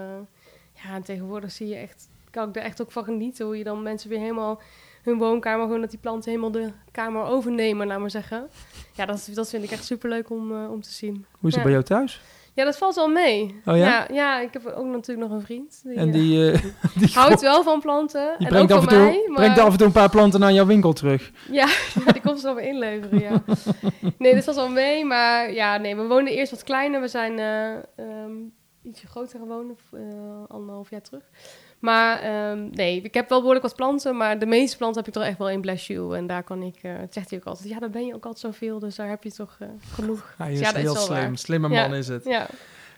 [0.82, 3.46] ja, tegenwoordig zie je echt, kan ik er echt ook van genieten.
[3.46, 4.60] Hoe je dan mensen weer helemaal
[5.04, 8.48] hun woonkamer, gewoon dat die planten helemaal de kamer overnemen, laat maar zeggen.
[8.92, 11.26] Ja, dat, dat vind ik echt superleuk om, uh, om te zien.
[11.38, 12.20] Hoe is het bij jou thuis?
[12.54, 13.60] Ja, dat valt wel mee.
[13.64, 13.84] Oh ja?
[13.86, 14.06] ja?
[14.12, 15.80] Ja, ik heb ook natuurlijk nog een vriend.
[15.84, 16.62] Die, en die, uh,
[17.00, 18.34] die houdt wel van planten.
[18.38, 19.36] Die en brengt, ook af en toe, mij, maar...
[19.36, 21.30] brengt af en toe een paar planten naar jouw winkel terug.
[21.50, 21.68] Ja,
[22.04, 23.42] ja die komt ze dan weer inleveren, ja.
[24.18, 25.04] nee, dat valt wel mee.
[25.04, 27.00] Maar ja, nee, we wonen eerst wat kleiner.
[27.00, 30.00] We zijn uh, um, ietsje groter gewoond, uh,
[30.48, 31.22] anderhalf jaar terug.
[31.84, 35.14] Maar um, nee, ik heb wel behoorlijk wat planten, maar de meeste planten heb ik
[35.14, 36.16] toch echt wel in Bless You.
[36.16, 38.54] En daar kan ik, uh, zegt hij ook altijd, ja, daar ben je ook altijd
[38.54, 40.34] zoveel, dus daar heb je toch uh, genoeg.
[40.38, 41.94] Hij is ja, heel is slim, slimme man ja.
[41.94, 42.24] is het.
[42.24, 42.46] Ja.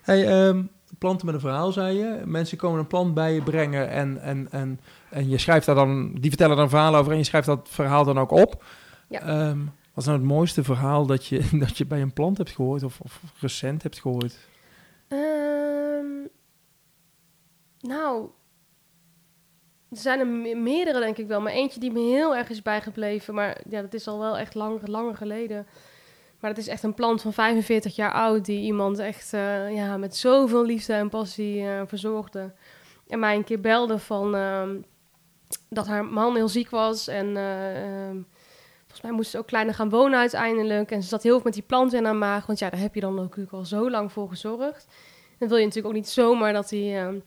[0.03, 2.23] Hey, um, planten met een verhaal, zei je.
[2.25, 6.15] Mensen komen een plant bij je brengen en, en, en, en je schrijft daar dan,
[6.15, 8.65] die vertellen dan een verhaal over en je schrijft dat verhaal dan ook op.
[9.09, 9.49] Ja.
[9.49, 12.51] Um, wat is nou het mooiste verhaal dat je, dat je bij een plant hebt
[12.51, 14.37] gehoord of, of recent hebt gehoord?
[17.81, 18.29] Nou,
[19.97, 21.41] er zijn er meerdere, denk ik wel.
[21.41, 23.35] Maar eentje die me heel erg is bijgebleven.
[23.35, 25.67] Maar ja, dat is al wel echt lang, langer geleden.
[26.41, 28.45] Maar het is echt een plant van 45 jaar oud.
[28.45, 32.53] Die iemand echt uh, ja, met zoveel liefde en passie uh, verzorgde.
[33.09, 34.63] En mij een keer belde van uh,
[35.69, 37.09] dat haar man heel ziek was.
[37.09, 38.23] En uh,
[38.81, 40.91] volgens mij moest ze ook kleiner gaan wonen uiteindelijk.
[40.91, 42.47] En ze zat heel veel met die plant in haar maag.
[42.47, 44.87] Want ja, daar heb je dan natuurlijk al zo lang voor gezorgd.
[45.39, 47.23] Dan wil je natuurlijk ook niet zomaar dat hij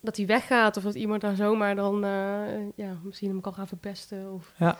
[0.00, 2.10] dat hij weggaat of dat iemand daar zomaar dan uh,
[2.74, 4.32] ja, misschien hem kan gaan verpesten.
[4.32, 4.52] Of...
[4.58, 4.78] Ja.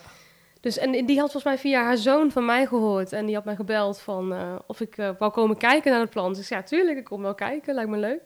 [0.60, 3.44] Dus en die had volgens mij via haar zoon van mij gehoord en die had
[3.44, 6.36] mij gebeld van uh, of ik uh, wou komen kijken naar het plant.
[6.36, 8.22] Dus ja, tuurlijk, ik kom wel kijken, lijkt me leuk.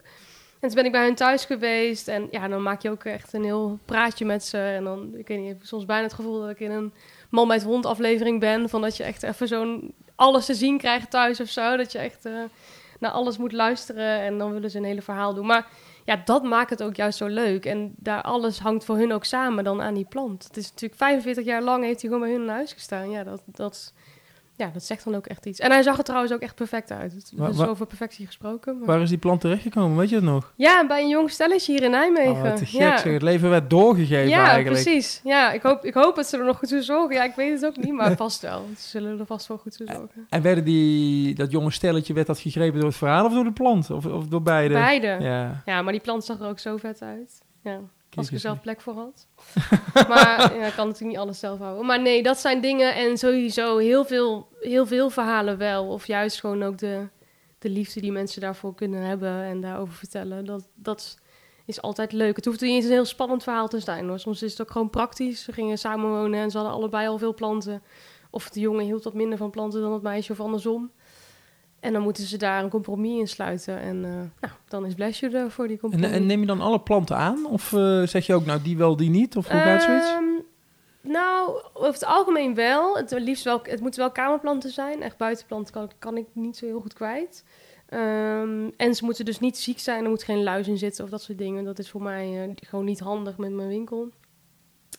[0.60, 3.32] En toen ben ik bij hun thuis geweest en ja, dan maak je ook echt
[3.32, 4.58] een heel praatje met ze.
[4.58, 6.92] En dan, ik weet niet, ik heb soms bijna het gevoel dat ik in een
[7.30, 8.68] man met hond aflevering ben.
[8.68, 11.76] Van dat je echt even zo'n alles te zien krijgt thuis of zo.
[11.76, 12.28] Dat je echt
[12.98, 15.46] naar alles moet luisteren en dan willen ze een hele verhaal doen.
[15.46, 15.66] Maar
[16.06, 17.64] ja, dat maakt het ook juist zo leuk.
[17.64, 20.44] En daar alles hangt voor hun ook samen dan aan die plant.
[20.44, 23.10] Het is natuurlijk 45 jaar lang heeft hij gewoon bij hun in huis gestaan.
[23.10, 23.92] Ja, dat, dat,
[24.56, 25.58] ja, dat zegt dan ook echt iets.
[25.60, 27.12] En hij zag er trouwens ook echt perfect uit.
[27.12, 28.78] Het Waar- is waar- over perfectie gesproken.
[28.78, 29.96] maar- Waar is die plant terechtgekomen?
[29.96, 30.52] Weet je het nog?
[30.56, 32.32] Ja, bij een jong stelletje hier in Nijmegen.
[32.32, 32.98] Oh, te gek ja.
[32.98, 33.12] zeg.
[33.12, 34.82] Het leven werd doorgegeven ja, eigenlijk.
[34.82, 35.20] precies.
[35.24, 37.14] Ja, ik hoop, ik hoop dat ze er nog goed voor zorgen.
[37.16, 38.64] Ja, ik weet het ook niet, maar vast wel.
[38.78, 40.26] Ze zullen er vast wel goed voor zorgen.
[40.28, 43.52] En werden die, dat jonge stelletje, werd dat gegrepen door het verhaal of door de
[43.52, 43.90] plant?
[43.90, 44.74] Of, of door beide?
[44.74, 45.16] Beide.
[45.20, 45.62] Ja.
[45.64, 47.40] Ja, maar die plant zag er ook zo vet uit.
[47.62, 47.80] Ja,
[48.14, 49.26] als ik er zelf plek voor had.
[50.08, 51.86] maar ja, ik kan natuurlijk niet alles zelf houden.
[51.86, 55.86] Maar nee, dat zijn dingen en sowieso heel veel, heel veel verhalen wel.
[55.86, 57.08] Of juist gewoon ook de,
[57.58, 60.44] de liefde die mensen daarvoor kunnen hebben en daarover vertellen.
[60.44, 61.18] Dat, dat
[61.66, 62.36] is altijd leuk.
[62.36, 64.18] Het hoeft niet eens een heel spannend verhaal te zijn hoor.
[64.18, 65.42] Soms is het ook gewoon praktisch.
[65.42, 67.82] Ze gingen samen wonen en ze hadden allebei al veel planten.
[68.30, 70.90] Of de jongen hield wat minder van planten dan het meisje of andersom.
[71.86, 73.78] En dan moeten ze daar een compromis in sluiten.
[73.78, 76.10] En eh, nou, dan is Bless You er voor die compromis.
[76.10, 77.46] en neem je dan alle planten aan?
[77.46, 79.36] Of eh, zeg je ook, nou, die wel, die niet?
[79.36, 80.08] Of hoe gaat zoiets?
[80.08, 80.24] Ehm,
[81.00, 82.96] nou, over het algemeen wel.
[82.96, 83.60] Het, liefst wel.
[83.62, 85.02] het moeten wel kamerplanten zijn.
[85.02, 87.44] Echt buitenplanten kan, kan ik niet zo heel goed kwijt.
[87.88, 90.04] Ehm, en ze moeten dus niet ziek zijn.
[90.04, 91.64] Er moet geen luis in zitten of dat soort dingen.
[91.64, 94.08] Dat is voor mij eh, gewoon niet handig met mijn winkel.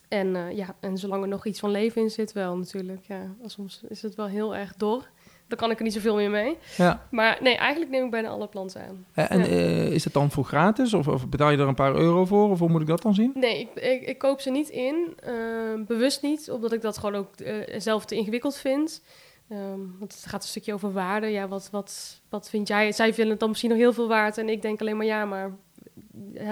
[0.08, 3.04] En ja, en zolang er nog iets van leven in zit, wel natuurlijk.
[3.04, 5.08] Ja, soms is het wel heel erg dor.
[5.48, 6.56] Dan kan ik er niet zoveel meer mee.
[6.76, 7.06] Ja.
[7.10, 9.06] Maar nee, eigenlijk neem ik bijna alle planten aan.
[9.28, 9.46] En Ja.
[9.46, 10.94] eh, is het dan voor gratis?
[10.94, 12.50] Of, of betaal je er een paar euro voor?
[12.50, 13.30] Of hoe moet ik dat dan zien?
[13.34, 15.14] Nee, ik, ik, ik koop ze niet in.
[15.20, 19.02] Ehm, bewust niet, omdat ik dat gewoon ook eh, zelf te ingewikkeld vind.
[19.48, 21.26] Ehm, want het gaat een stukje over waarde.
[21.26, 22.92] Ja, wat, wat, wat vind jij?
[22.92, 24.38] Zij vinden het dan misschien nog heel veel waard.
[24.38, 25.56] En ik denk alleen maar ja, maar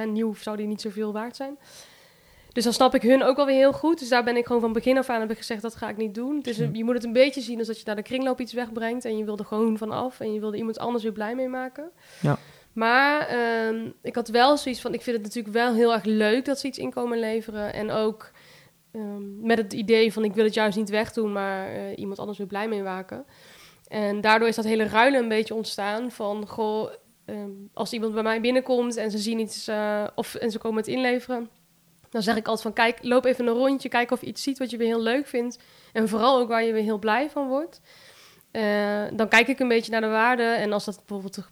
[0.07, 1.59] nieuw zou die niet zoveel waard zijn.
[2.57, 3.99] Dus dan snap ik hun ook wel weer heel goed.
[3.99, 5.97] Dus daar ben ik gewoon van begin af aan heb ik gezegd, dat ga ik
[5.97, 6.41] niet doen.
[6.41, 9.05] Dus je moet het een beetje zien als dat je naar de kringloop iets wegbrengt.
[9.05, 10.21] En je wil er gewoon van af.
[10.21, 11.91] En je wilde iemand anders weer blij mee maken.
[12.21, 12.39] Ja.
[12.73, 16.45] Maar ehm, ik had wel zoiets van, ik vind het natuurlijk wel heel erg leuk
[16.45, 17.73] dat ze iets inkomen leveren.
[17.73, 18.31] En ook
[18.93, 22.39] ehm, met het idee van, ik wil het juist niet wegdoen, maar eh, iemand anders
[22.39, 23.25] weer blij mee maken.
[23.89, 26.91] En daardoor is dat hele ruilen een beetje ontstaan van, goh,
[27.25, 30.79] ehm, als iemand bij mij binnenkomt en ze zien iets, eh, of, en ze komen
[30.79, 31.49] het inleveren,
[32.11, 34.59] dan zeg ik altijd van, kijk, loop even een rondje, kijk of je iets ziet
[34.59, 35.59] wat je weer heel leuk vindt.
[35.93, 37.81] En vooral ook waar je weer heel blij van wordt.
[38.51, 40.43] Eh, dan kijk ik een beetje naar de waarde.
[40.43, 41.49] En als dat bijvoorbeeld,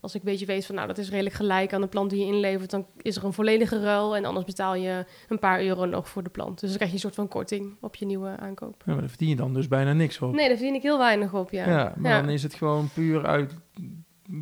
[0.00, 2.20] als ik een beetje weet van, nou, dat is redelijk gelijk aan de plant die
[2.26, 4.16] je inlevert, dan is er een volledige ruil.
[4.16, 6.60] En anders betaal je een paar euro nog voor de plant.
[6.60, 8.74] Dus dan krijg je een soort van korting op je nieuwe aankoop.
[8.86, 10.32] Ja, maar daar verdien je dan dus bijna niks op.
[10.34, 11.68] Nee, daar verdien ik heel weinig op, ja.
[11.68, 12.20] Ja, maar Ja.
[12.20, 13.54] dan is het gewoon puur uit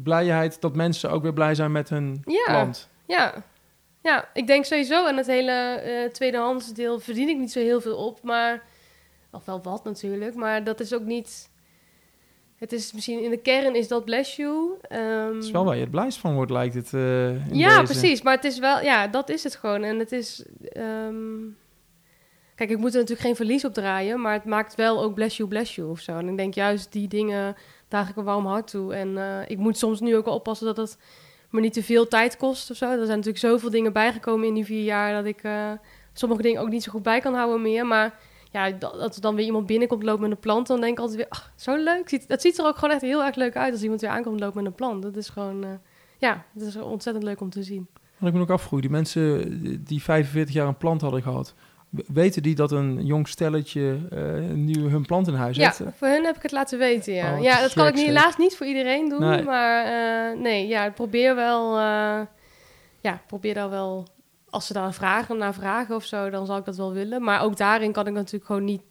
[0.02, 2.44] blijheid dat mensen ook weer blij zijn met hun Ja.
[2.44, 2.88] plant.
[3.06, 3.34] Ja.
[4.02, 7.80] Ja, ik denk sowieso aan het hele eh, tweedehands deel verdien ik niet zo heel
[7.80, 8.62] veel op, maar
[9.32, 11.48] of wel wat natuurlijk, maar dat is ook niet.
[12.56, 14.70] Het is misschien in de kern is dat bless you.
[14.80, 16.94] ehm, Het is wel waar je het blijst van wordt, lijkt het.
[16.94, 17.92] eh, Ja, deze.
[17.92, 18.22] precies.
[18.22, 19.82] Maar het is wel, ja, dat is het gewoon.
[19.82, 20.44] En het is.
[20.62, 21.14] ehm,
[22.54, 25.36] kijk, ik moet er natuurlijk geen verlies op draaien, maar het maakt wel ook bless
[25.36, 26.16] you, bless you of zo.
[26.18, 27.56] En ik denk juist die dingen,
[27.88, 28.94] daar ik een warm hart toe.
[28.94, 30.98] En eh, ik moet soms nu ook wel oppassen dat het
[31.50, 32.84] me niet te veel tijd kost of zo.
[32.84, 35.70] Er zijn natuurlijk zoveel dingen bijgekomen in die vier jaar dat ik eh,
[36.12, 37.86] sommige dingen ook niet zo goed bij kan houden meer.
[37.86, 38.18] Maar
[38.50, 40.98] ja, dat, dat er dan weer iemand binnenkomt lopen met een plant, dan denk ik
[40.98, 42.08] altijd weer, ach, zo leuk.
[42.08, 44.40] Ziet, het ziet er ook gewoon echt heel erg leuk uit als iemand weer aankomt
[44.40, 45.02] lopen met een plant.
[45.02, 45.70] Dat is gewoon, eh,
[46.18, 47.88] ja, dat is ontzettend leuk om te zien.
[48.18, 51.54] Wat ik me ook afvroeg, die mensen die 45 jaar een plant hadden gehad,
[51.90, 55.82] weten die dat een jong stelletje eh, nu hun plant in huis Ja, heeft?
[55.96, 57.36] voor hun heb ik het laten weten, ja.
[57.36, 59.42] Oh, ja, dat kan ik helaas niet voor iedereen doen, Nee.
[59.42, 62.20] maar eh, nee, ja, ik probeer wel, eh,
[63.00, 64.06] ja, probeer daar wel,
[64.50, 67.22] als ze daar vragen naar vragen of zo, dan zal ik dat wel willen.
[67.22, 68.82] Maar ook daarin kan ik natuurlijk gewoon niet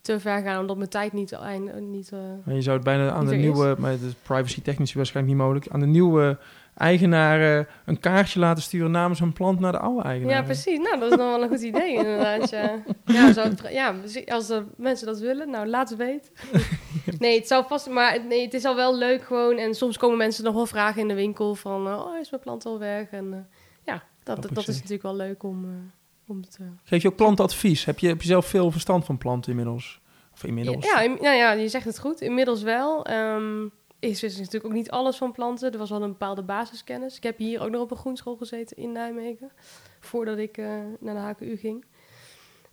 [0.00, 1.38] te ver gaan, omdat mijn tijd niet,
[1.80, 5.36] niet eh, je zou het bijna aan de nieuwe, maar het is privacy technisch waarschijnlijk
[5.36, 6.38] niet mogelijk, aan de nieuwe
[6.76, 10.34] eigenaar eh, een kaartje laten sturen namens hun plant naar de oude eigenaar.
[10.36, 10.78] Ja, precies.
[10.78, 12.50] Nou, dat is dan wel een goed idee, inderdaad.
[12.50, 13.94] Ja, ja, zou het, ja
[14.28, 16.32] als mensen dat willen, nou, laat het weten.
[17.18, 17.88] Nee, het zou vast...
[17.90, 19.56] Maar het- nee, het is al wel leuk gewoon.
[19.58, 21.86] En soms komen mensen nog wel vragen in de winkel van...
[21.86, 23.10] eh, oh, is mijn plant al weg?
[23.10, 23.38] En eh,
[23.84, 26.58] ja, dat, dat is natuurlijk wel leuk om, eh, om te...
[26.84, 27.84] Geef je ook plantadvies?
[27.84, 30.00] Heb je, heb je zelf veel verstand van planten inmiddels?
[30.32, 30.84] Of inmiddels?
[30.84, 32.20] Ja, in- nou ja, je zegt het goed.
[32.20, 33.04] Inmiddels wel.
[33.04, 33.62] Ehm
[34.10, 35.72] is dus natuurlijk ook niet alles van planten.
[35.72, 37.16] Er was wel een bepaalde basiskennis.
[37.16, 39.52] Ik heb hier ook nog op een groenschool gezeten in Nijmegen.
[40.00, 41.84] Voordat ik eh, naar de HKU ging.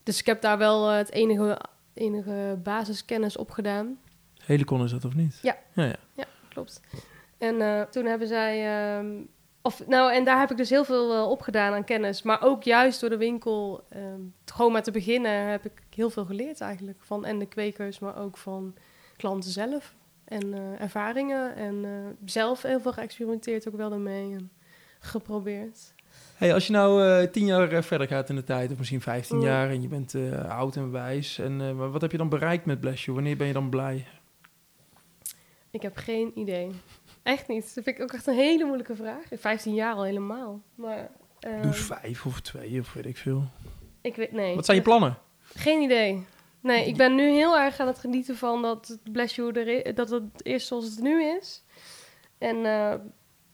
[0.04, 1.62] Dus ik heb daar wel eh, het enige,
[1.94, 4.00] enige basiskennis op gedaan.
[4.46, 5.40] Helicon is dat of niet?
[5.42, 5.58] Ja.
[5.74, 6.26] ja, ja.
[6.50, 6.82] Klopt.
[7.38, 8.78] En eh, toen hebben zij...
[8.98, 9.22] ehm,
[9.62, 12.22] of, nou, en daar heb ik dus heel veel opgedaan aan kennis.
[12.22, 16.26] Maar ook juist door de winkel, ehm, gewoon maar te beginnen, heb ik heel veel
[16.26, 16.98] geleerd eigenlijk.
[17.02, 18.76] Van en de kwekers, maar ook van
[19.18, 19.96] klanten zelf.
[20.26, 21.56] En eh, ervaringen.
[21.56, 21.92] En eh,
[22.30, 24.34] zelf heel veel geëxperimenteerd ook wel daarmee.
[24.34, 24.52] En
[25.00, 25.94] geprobeerd.
[26.36, 29.38] Hey, als je nou eh, tien jaar verder gaat in de tijd, of misschien 15
[29.38, 29.44] Mm.
[29.44, 30.16] jaar, en je bent
[30.48, 33.16] oud en wijs, en wat heb je dan bereikt met Bless You?
[33.18, 34.08] Wanneer ben je dan blij?
[35.72, 36.72] Ik heb geen idee.
[37.24, 37.62] Echt niet.
[37.76, 39.24] Dat vind ik ook echt een hele moeilijke vraag.
[39.32, 40.62] 15 jaar al helemaal.
[40.76, 41.10] Maar
[41.40, 43.44] ehm, Doe eens vijf of twee, of weet ik veel.
[44.02, 44.56] ik weet, nee.
[44.56, 45.18] Wat zijn je plannen?
[45.42, 46.26] Geen idee.
[46.64, 49.96] Nee, ik ben nu heel erg aan het genieten van dat het Bless You er
[49.96, 51.64] dat het is zoals het nu is.
[52.38, 52.94] En eh,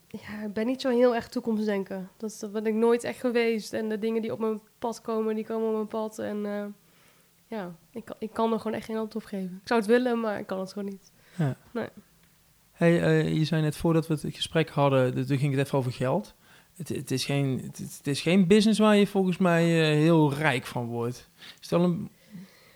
[0.07, 2.09] ja, ik ben niet zo heel erg toekomstdenken.
[2.17, 3.73] Dat, dat ben ik nooit echt geweest.
[3.73, 6.19] En de dingen die op mijn pad komen, die komen op mijn pad.
[6.19, 6.65] En eh,
[7.47, 9.59] ja, ik, kan- ik kan er gewoon echt geen antwoord op geven.
[9.61, 11.11] Ik zou het willen, maar ik kan het gewoon niet.
[12.71, 15.77] Hey, eh, je zei net voordat we het gesprek hadden, de- toen ging het even
[15.77, 16.33] over geld.
[16.77, 19.63] Het, het, is geen, het, het is geen business waar je volgens mij
[19.95, 21.29] heel rijk van wordt.
[21.69, 22.09] Wel een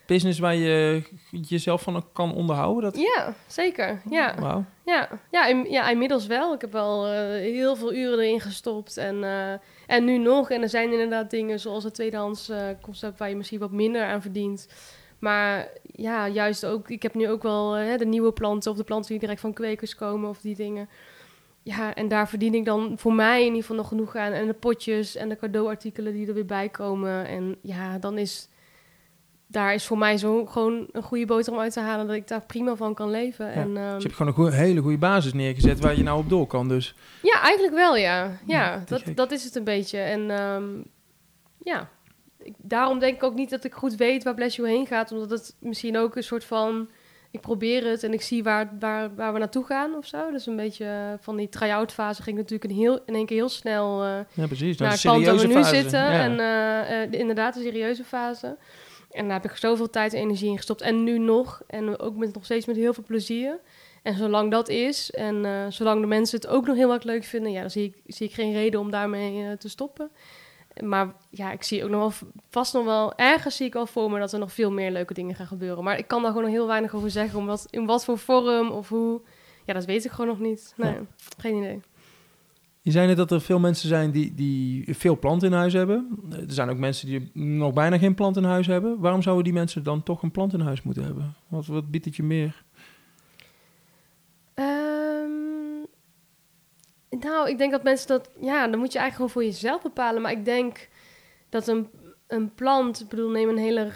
[0.06, 2.84] business waar je jezelf van kan onderhouden?
[2.84, 3.02] Dat...
[3.02, 4.02] Ja, zeker.
[4.10, 4.36] Ja.
[4.40, 4.66] Wauw.
[4.86, 6.54] Ja, ja, in- ja, inmiddels wel.
[6.54, 8.98] Ik heb wel eh, heel veel uren erin gestopt.
[8.98, 9.54] En, eh,
[9.88, 10.50] en nu nog.
[10.50, 13.20] En er zijn inderdaad dingen zoals het tweedehands eh, concept...
[13.20, 14.68] waar je misschien wat minder aan verdient.
[15.20, 16.90] Maar ja, juist ook...
[16.90, 18.72] Ik heb nu ook wel de nieuwe planten...
[18.72, 20.90] of de planten die direct van kwekers komen of die dingen.
[21.64, 24.32] Ja, en daar verdien ik dan voor mij in ieder geval nog genoeg aan.
[24.32, 27.28] En de potjes en de cadeauartikelen die er weer bij komen.
[27.28, 28.48] En ja, dan is...
[29.54, 32.08] Daar is voor mij zo gewoon een goede boterham uit te halen...
[32.08, 33.52] dat ik daar prima van kan leven.
[33.52, 36.30] En, Dus ehm, je hebt gewoon een hele goede basis neergezet waar je nou op
[36.30, 36.68] door kan.
[36.68, 38.32] Dus Ja, eigenlijk wel, ja.
[38.48, 39.98] Ja, dat, dat is het een beetje.
[39.98, 40.64] En ehm,
[41.60, 41.90] ja,
[42.40, 45.12] ik, daarom denk ik ook niet dat ik goed weet waar Bless You heen gaat.
[45.12, 46.90] Omdat het misschien ook een soort van...
[47.32, 50.32] Ik probeer het en ik zie waar, waar, waar we naartoe gaan of zo.
[50.32, 53.38] Dus een beetje eh, van die try-out fase ging natuurlijk een heel, in één keer
[53.38, 54.04] heel snel...
[54.04, 54.78] eh ja, precies.
[54.78, 55.76] Naar een kant waar we serieuze nu fase.
[55.76, 56.00] zitten.
[56.00, 56.12] Ja.
[56.24, 58.58] En eh, de- inderdaad, een serieuze fase.
[59.14, 60.82] En daar heb ik zoveel tijd en energie in gestopt.
[60.82, 61.62] En nu nog.
[61.68, 63.60] En ook met, nog steeds met heel veel plezier.
[64.04, 67.24] En zolang dat is, en eh, zolang de mensen het ook nog heel erg leuk
[67.24, 70.12] vinden, ja, dan zie ik, zie ik geen reden om daarmee eh, te stoppen.
[70.82, 74.12] Maar ja, ik zie ook nog wel vast nog wel, ergens zie ik al voor
[74.12, 75.84] me dat er nog veel meer leuke dingen gaan gebeuren.
[75.84, 78.72] Maar ik kan daar gewoon nog heel weinig over zeggen, omdat in wat voor vorm
[78.72, 79.22] of hoe,
[79.66, 80.74] ja, dat weet ik gewoon nog niet.
[80.78, 80.98] Nee,
[81.38, 81.82] geen idee.
[82.84, 86.20] Je zei net dat er veel mensen zijn die, die veel plant in huis hebben.
[86.30, 89.00] Er zijn ook mensen die nog bijna geen plant in huis hebben.
[89.00, 91.36] Waarom zouden die mensen dan toch een plant in huis moeten hebben?
[91.48, 92.64] Wat, wat biedt het je meer?
[94.54, 95.30] Ehm,
[97.10, 98.30] nou, ik denk dat mensen dat...
[98.40, 100.22] Ja, dan moet je eigenlijk gewoon voor jezelf bepalen.
[100.22, 100.90] Maar ik denk
[101.50, 101.90] dat een,
[102.28, 103.02] een plant...
[103.02, 103.92] Ik bedoel, neem een hele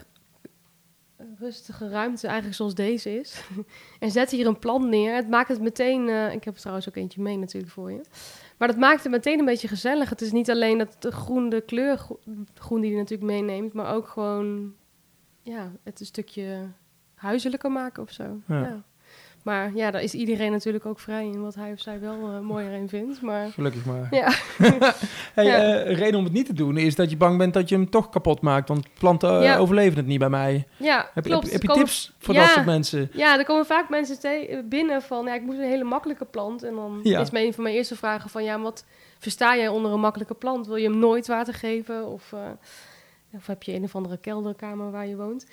[1.39, 3.43] rustige ruimte, eigenlijk zoals deze is.
[3.99, 5.15] en zet hier een plant neer.
[5.15, 6.09] Het maakt het meteen...
[6.09, 8.01] eh, ik heb er trouwens ook eentje mee natuurlijk voor je.
[8.57, 10.09] Maar dat maakt het meteen een beetje gezellig.
[10.09, 12.19] Het is niet alleen dat de groen, de kleur gro-
[12.53, 14.73] groen die je natuurlijk meeneemt, maar ook gewoon
[15.41, 16.67] ja, het een stukje
[17.13, 18.41] huiselijker maken of zo.
[18.47, 18.59] Ja.
[18.61, 18.83] Ja.
[19.47, 22.39] Maar ja, daar is iedereen natuurlijk ook vrij in wat hij of zij wel eh,
[22.39, 23.21] mooier in vindt.
[23.21, 24.07] Maar Gelukkig maar.
[24.11, 24.31] ja,
[25.33, 25.57] Hey, Ja.
[25.57, 27.75] eh, een reden om het niet te doen is dat je bang bent dat je
[27.75, 28.67] hem toch kapot maakt.
[28.67, 29.57] Want planten eh, Ja.
[29.57, 30.67] overleven het niet bij mij.
[30.77, 31.43] ja Heb, klopt.
[31.43, 32.41] heb, heb je komen- tips voor Ja.
[32.41, 33.09] dat soort mensen?
[33.13, 36.63] Ja, er komen vaak mensen te- binnen van, ja, ik moet een hele makkelijke plant.
[36.63, 38.85] En dan is een van mijn eerste vragen van, ja, wat
[39.19, 40.67] versta jij onder een makkelijke plant?
[40.67, 42.07] Wil je hem nooit water geven?
[42.07, 42.33] Of,
[43.33, 45.45] of heb je een of andere kelderkamer waar je woont?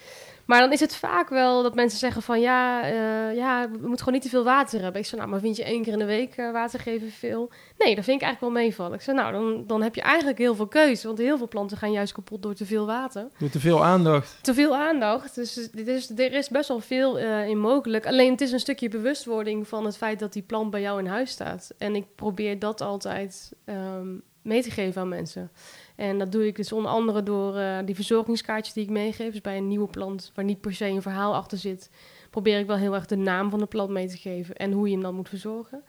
[0.44, 3.98] Maar dan is het vaak wel dat mensen zeggen van, ja, eh, ja we moeten
[3.98, 5.00] gewoon niet te veel water hebben.
[5.00, 7.50] Ik zeg, nou, maar vind je één keer in de week eh, water geven veel?
[7.78, 8.94] Nee, dat vind ik eigenlijk wel meevallen.
[8.94, 11.06] Ik zeg, nou, dan, dan heb je eigenlijk heel veel keuze.
[11.06, 14.38] Want heel veel planten gaan juist kapot door te veel water Door te veel aandacht.
[14.42, 15.34] te veel aandacht.
[15.34, 18.06] Dus dit is, er is best wel veel eh, in mogelijk.
[18.06, 21.06] Alleen het is een stukje bewustwording van het feit dat die plant bij jou in
[21.06, 21.72] huis staat.
[21.78, 25.50] En ik probeer dat altijd ehm, mee te geven aan mensen.
[25.94, 29.32] En dat doe ik dus onder andere door eh, die verzorgingskaartjes die ik meegeef.
[29.32, 31.90] Dus bij een nieuwe plant waar niet per se een verhaal achter zit,
[32.30, 34.86] probeer ik wel heel erg de naam van de plant mee te geven en hoe
[34.86, 35.82] je hem dan moet verzorgen.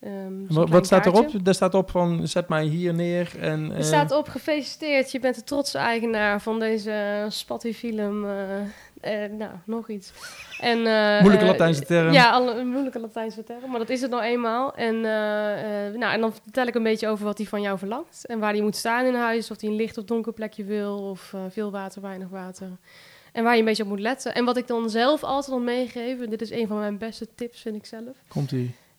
[0.00, 1.44] Ehm, zo'n Wat, wat staat erop?
[1.44, 3.38] Daar staat op van zet mij hier neer.
[3.38, 6.90] En, Er eh, staat op gefeliciteerd, je bent de trotse eigenaar van deze
[8.24, 8.66] eh,
[9.02, 10.12] eh, nou, nog iets.
[10.60, 12.12] En, eh, Moeilijke Latijnse term.
[12.12, 14.74] Ja, alle, een moeilijke Latijnse term, maar dat is het nou eenmaal.
[14.74, 18.26] En, eh, nou, en dan vertel ik een beetje over wat hij van jou verlangt.
[18.26, 20.98] En waar hij moet staan in huis, of hij een licht of donker plekje wil,
[20.98, 22.68] of veel water, weinig water.
[23.32, 24.34] En waar je een beetje op moet letten.
[24.34, 27.26] En wat ik dan zelf altijd al meegeef, en dit is een van mijn beste
[27.34, 28.16] tips, vind ik zelf.
[28.28, 28.52] Komt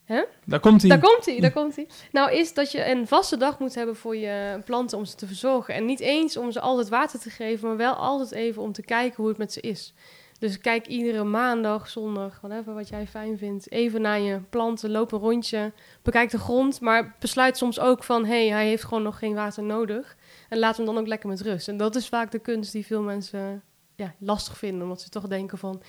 [0.06, 0.24] Hè?
[0.46, 0.90] Daar komt hij.
[0.90, 1.88] Daar komt hij, daar komt hij.
[2.12, 5.28] Nou, is dat je een vaste dag moet hebben voor je planten om ze te
[5.28, 5.74] verzorgen.
[5.74, 8.82] En niet eens om ze altijd water te geven, maar wel altijd even om te
[8.82, 9.94] kijken hoe het met ze is.
[10.40, 15.12] Dus kijk iedere maandag, zondag, whatever wat jij fijn vindt, even naar je planten, loop
[15.12, 19.04] een rondje, bekijk de grond, maar besluit soms ook van, hé, hey, hij heeft gewoon
[19.04, 20.16] nog geen water nodig.
[20.50, 21.68] En laat hem dan ook lekker met rust.
[21.68, 23.64] En dat is vaak de kunst die veel mensen
[23.96, 25.82] ja, lastig vinden, omdat ze toch denken van,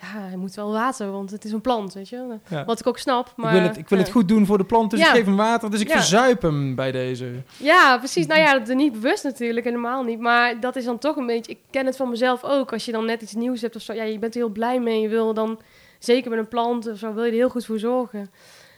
[0.00, 2.38] ja, hij moet wel water, want het is een plant, weet je.
[2.48, 2.64] Ja.
[2.64, 3.54] Wat ik ook snap, maar...
[3.54, 4.04] ik wil, het, ik wil ja.
[4.04, 5.08] het goed doen voor de plant, dus Ja.
[5.08, 5.70] ik geef hem water.
[5.70, 7.32] Dus ik verzuip hem bij deze.
[7.56, 8.26] Ja, precies.
[8.26, 10.18] Nou ja, dat niet bewust natuurlijk, helemaal niet.
[10.18, 11.52] Maar dat is dan toch een beetje...
[11.52, 12.72] Ik ken het van mezelf ook.
[12.72, 13.92] Als je dan net iets nieuws hebt of zo...
[13.92, 15.00] Ja, je bent er heel blij mee.
[15.00, 15.60] Je wil dan,
[15.98, 18.30] zeker met een plant of zo, wil je er heel goed voor zorgen.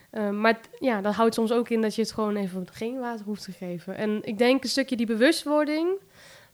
[0.09, 3.25] Eh, maar ja, dat houdt soms ook in dat je het gewoon even geen water
[3.25, 3.95] hoeft te geven.
[3.95, 5.87] En ik denk een stukje die bewustwording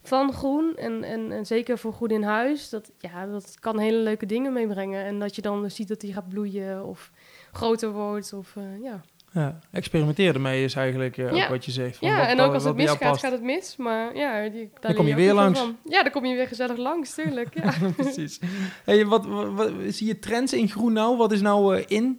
[0.08, 0.76] van groen...
[0.76, 2.68] En, en, en zeker voor groen in huis...
[2.68, 5.04] Dat, ja, dat kan hele leuke dingen meebrengen.
[5.04, 7.10] En dat je dan dus ziet dat die gaat bloeien of
[7.52, 8.32] groter wordt.
[8.32, 9.00] Of, eh, ja.
[9.32, 11.42] Ja, experimenteer ermee is eigenlijk eh, Ja.
[11.44, 11.96] ook wat je zegt.
[11.96, 13.76] van Ja, wat- en ook als het misgaat, gaat het mis.
[13.76, 15.58] Maar ja, die, daar Dan kom je weer langs.
[15.60, 15.76] van.
[15.84, 17.54] Ja, dan kom je weer gezellig langs, tuurlijk.
[17.62, 17.74] Ja.
[17.96, 18.40] Precies.
[18.84, 21.16] Hey, wat, wat, wat- zie je trends in groen nou?
[21.16, 22.18] Wat is nou eh, in?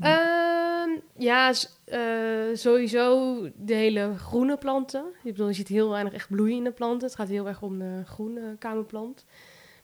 [0.00, 2.00] Ehm, ja, s- eh,
[2.52, 5.04] sowieso de hele groene planten.
[5.22, 7.06] Ik bedoel, je ziet heel weinig echt bloeiende planten.
[7.06, 9.24] Het gaat heel erg om de groene kamerplant.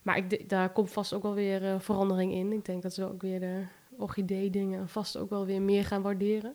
[0.02, 2.52] Maar ik, daar komt vast ook wel weer eh, verandering in.
[2.52, 3.62] Ik denk dat ze ook weer de
[3.98, 6.54] orchidee-dingen vast ook wel weer meer gaan waarderen.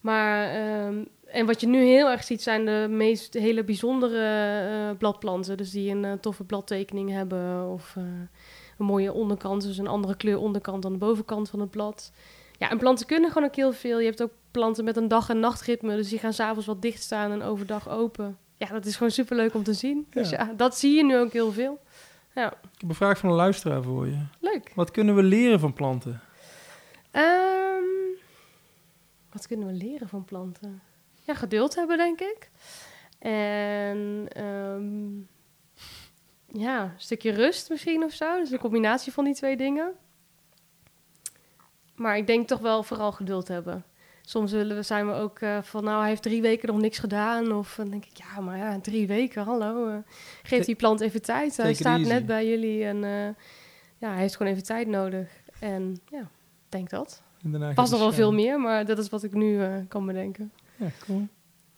[0.00, 4.24] Maar, ehm, en wat je nu heel erg ziet, zijn de meest hele bijzondere
[4.90, 5.56] eh, bladplanten.
[5.56, 7.68] Dus die een toffe bladtekening hebben.
[7.70, 12.12] Of een mooie onderkant, dus een andere kleur onderkant dan de bovenkant van het blad.
[12.58, 13.98] Ja, en planten kunnen gewoon ook heel veel.
[13.98, 15.96] Je hebt ook planten met een dag- en nachtritme.
[15.96, 18.38] Dus die gaan s'avonds wat dicht staan en overdag open.
[18.56, 20.06] Ja, dat is gewoon superleuk om te zien.
[20.10, 20.44] Dus Ja.
[20.44, 21.78] ja, dat zie je nu ook heel veel.
[22.34, 24.18] Ja, Ik heb een vraag van een luisteraar voor je.
[24.40, 24.72] leuk.
[24.74, 26.20] Wat kunnen we leren van planten?
[27.10, 27.82] Ehm,
[29.32, 30.82] wat kunnen we leren van planten?
[31.22, 32.50] Ja, geduld hebben, denk ik.
[33.18, 35.12] En ehm,
[36.62, 38.38] ja, een stukje rust misschien of zo.
[38.38, 39.92] Dus een combinatie van die twee dingen.
[41.94, 43.84] Maar ik denk toch wel vooral geduld hebben.
[44.22, 46.98] Soms willen we, zijn we ook eh, van, nou, hij heeft drie weken nog niks
[46.98, 47.52] gedaan.
[47.52, 49.88] Of dan denk ik, ja, maar ja, drie weken, hallo.
[49.88, 49.96] eh,
[50.42, 51.56] geef die plant even tijd.
[51.56, 52.12] Hij staat easy.
[52.12, 53.28] net bij jullie en eh,
[53.98, 55.28] ja, hij heeft gewoon even tijd nodig.
[55.58, 56.28] En ja,
[56.68, 57.22] denk dat.
[57.74, 60.52] Pas nog wel veel meer, maar dat is wat ik nu kan bedenken.
[60.76, 61.28] Ja, cool.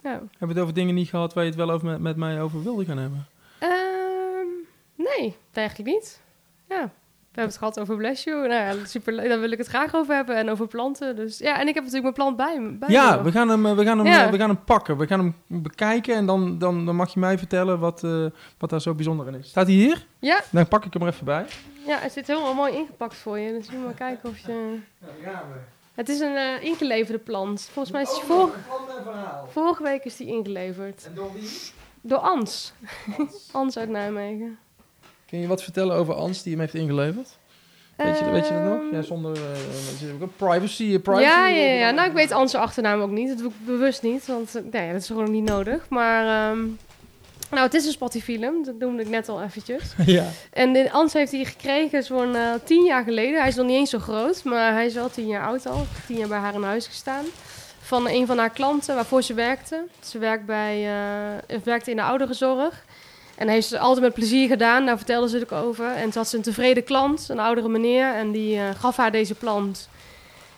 [0.03, 0.11] Ja.
[0.11, 2.41] Hebben we het over dingen niet gehad waar je het wel over met, met mij
[2.41, 3.27] over wilde gaan hebben?
[3.59, 4.47] Ehm,
[4.95, 6.21] nee, eigenlijk niet.
[6.69, 6.93] Ja.
[7.37, 8.49] We hebben het gehad over Bless You.
[8.49, 10.37] Nou ja, super, daar wil ik het graag over hebben.
[10.37, 11.17] En over planten.
[11.17, 12.71] Dus ja, en ik heb natuurlijk mijn plant bij me.
[12.79, 13.23] Bij Ja, me.
[13.23, 14.25] we gaan, hem, eh, we, gaan hem, Ja.
[14.25, 14.97] eh, we gaan hem pakken.
[14.97, 18.25] We gaan hem bekijken en dan, dan, dan mag je mij vertellen wat, eh,
[18.59, 19.49] wat daar zo bijzonder in is.
[19.49, 20.07] Staat hij hier?
[20.19, 21.47] Ja, Dan pak ik hem er even bij.
[21.87, 23.53] ja, het zit helemaal mooi ingepakt voor je.
[23.53, 24.79] Dus je moet maar kijken of je...
[25.25, 25.43] Ja.
[25.95, 27.69] Het is een ingeleverde plant.
[27.73, 28.55] Volgens mij is die vor-
[29.49, 31.05] vorige week is die ingeleverd.
[31.07, 31.49] En door wie?
[32.01, 32.73] Door Ans.
[33.53, 34.59] Ans uit Nijmegen.
[35.27, 37.39] Kun je wat vertellen over Ans die hem heeft ingeleverd?
[37.97, 38.81] Weet je, weet je dat nog?
[38.93, 41.25] Ja, zonder uh, privacy, privacy.
[41.25, 41.91] Ja, ja, ja.
[41.91, 43.29] Nou, ik weet Ans achternaam ook niet.
[43.29, 45.89] Dat doe ik bewust niet, want nee, dat is gewoon niet nodig.
[45.89, 46.79] Maar um,
[47.51, 48.65] nou, het is een Spotify-film.
[48.65, 49.95] Dat noemde ik net al eventjes.
[50.07, 50.25] ja.
[50.53, 53.39] En Ans heeft hij gekregen zo'n uh, tien jaar geleden.
[53.41, 55.87] Hij is nog niet eens zo groot, maar hij is wel tien jaar oud al.
[56.07, 57.25] Tien jaar bij haar in huis gestaan.
[57.81, 59.85] Van een van haar klanten waarvoor ze werkte.
[60.01, 60.91] Ze werkt bij,
[61.65, 62.85] werkte in de ouderenzorg.
[63.37, 64.87] En heeft ze altijd met plezier gedaan.
[64.87, 65.91] Daar vertelde ze ook over.
[65.91, 68.15] En toen had ze een tevreden klant, een oudere meneer.
[68.15, 69.89] En die uh, gaf haar deze plant.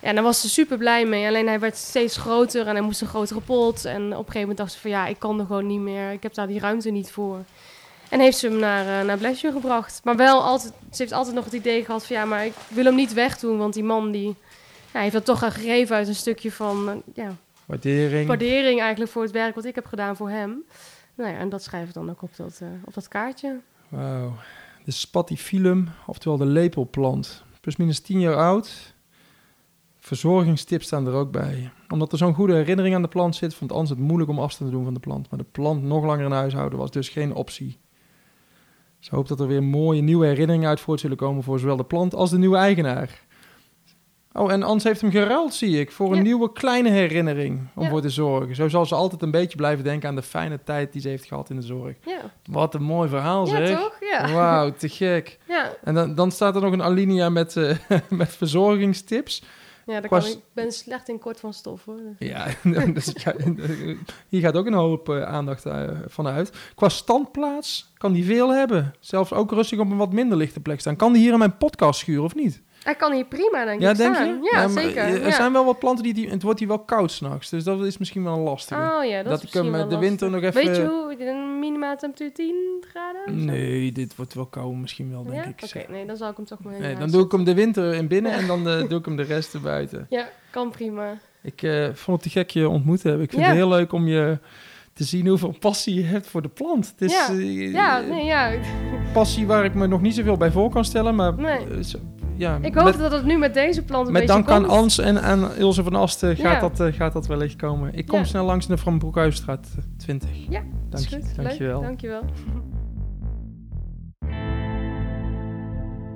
[0.01, 1.27] Ja, en daar was ze super blij mee.
[1.27, 3.85] Alleen hij werd steeds groter en hij moest een grotere pot.
[3.85, 6.11] En op een gegeven moment dacht ze van ja, ik kan er gewoon niet meer.
[6.11, 7.45] Ik heb daar die ruimte niet voor.
[8.09, 10.01] En heeft ze hem naar, uh, naar Blesje gebracht.
[10.05, 12.85] Maar wel altijd, ze heeft altijd nog het idee gehad van ja, maar ik wil
[12.85, 13.59] hem niet wegdoen.
[13.59, 14.35] Want die man die
[14.93, 17.35] ja, heeft dat toch gegeven uit een stukje van uh, ja,
[17.67, 18.27] waardering.
[18.29, 20.65] waardering eigenlijk voor het werk wat ik heb gedaan voor hem.
[21.19, 23.61] Nou ja, en dat schrijf ik dan ook op dat, uh, op dat kaartje.
[23.89, 24.33] Wauw.
[24.85, 27.45] De spatifilum, oftewel de lepelplant.
[27.61, 28.95] Plus minus 10 jaar oud.
[29.97, 31.71] Verzorgingstips staan er ook bij.
[31.89, 34.71] Omdat er zo'n goede herinnering aan de plant zit, vond Ans het moeilijk om afstand
[34.71, 35.31] te doen van de plant.
[35.31, 37.79] Maar de plant nog langer in huis houden was dus geen optie.
[38.99, 41.85] Ze hoopt dat er weer mooie nieuwe herinneringen uit voort zullen komen voor zowel de
[41.85, 43.27] plant als de nieuwe eigenaar.
[44.33, 46.23] Oh, en Ans heeft hem geruild, zie ik, voor een Ja.
[46.23, 47.89] nieuwe kleine herinnering om Ja.
[47.89, 48.55] voor te zorgen.
[48.55, 51.25] Zo zal ze altijd een beetje blijven denken aan de fijne tijd die ze heeft
[51.25, 51.95] gehad in de zorg.
[52.05, 52.21] Ja,
[52.51, 53.79] Wat een mooi verhaal, ja zeg.
[53.81, 53.97] toch?
[54.01, 54.33] Ja.
[54.33, 55.39] Wauw, te gek.
[55.49, 57.77] Ja, En dan, dan staat er nog een alinea met, eh,
[58.09, 59.43] met verzorgingstips.
[59.87, 62.01] ja dat kan, ik ben slecht in kort van stof hoor.
[62.19, 62.47] Ja,
[62.95, 63.35] dus, ja,
[64.29, 66.53] hier gaat ook een hoop eh, aandacht eh, van uit.
[66.75, 68.95] Qua standplaats kan die veel hebben.
[69.01, 70.97] Zelfs ook rustig op een wat minder lichte plek staan.
[70.97, 72.63] Kan die hier in mijn podcast schuren of niet?
[72.89, 74.27] Hij kan hier prima denk ja, ik denk staan.
[74.27, 74.51] je?
[74.53, 75.03] Ja, zeker.
[75.03, 75.31] Er ja.
[75.31, 76.29] zijn wel wat planten die, die...
[76.29, 77.51] Het wordt hier wel koud s'nachts.
[77.51, 78.81] Dus dat is misschien wel een lastige.
[78.81, 80.53] Oh ja, dat, dat is ik hem eh, de winter lastig.
[80.53, 80.73] nog even...
[80.73, 83.45] Weet je hoe, een minima temperatuur 10 graden?
[83.45, 85.45] Nee, dit wordt wel koud misschien wel, denk ja?
[85.45, 85.63] ik.
[85.65, 87.55] Oké, nee, dan zal ik hem toch maar in Nee, dan doe ik hem de
[87.55, 90.07] winter in binnen en dan eh, doe ik hem de rest erbuiten.
[90.09, 91.19] Ja, kan prima.
[91.43, 93.27] Ik eh, vond het te gek je ontmoet te hebben.
[93.27, 94.39] Ik vind het heel leuk om je
[94.93, 96.95] te zien hoeveel passie je hebt voor de plant.
[96.97, 97.33] Het is Ja.
[97.73, 98.53] Ja, nee, ja.
[99.13, 101.15] passie waar ik me nog niet zoveel bij voor kan stellen.
[101.15, 101.67] Maar Nee.
[102.39, 104.69] Ja, Ik hoop met, dat het nu met deze plant een met beetje dank aan.
[104.69, 106.69] Ans en aan Ilse van Asten gaat, Ja.
[106.69, 107.95] dat, eh, gaat dat wellicht komen.
[107.95, 108.25] Ik kom Ja.
[108.25, 110.31] snel langs in de Van Broekhuisstraat eh, 20.
[110.49, 111.37] Ja, Dank is je, goed.
[111.37, 111.79] dankjewel.
[111.81, 112.23] Leuk, dankjewel.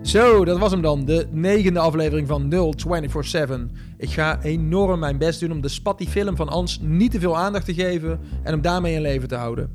[0.02, 3.60] Zo, dat was hem dan, de negende aflevering van 0247.
[3.96, 7.36] Ik ga enorm mijn best doen om de spatty film van Ans niet te veel
[7.38, 8.10] aandacht te geven
[8.42, 9.70] en hem daarmee in leven te houden.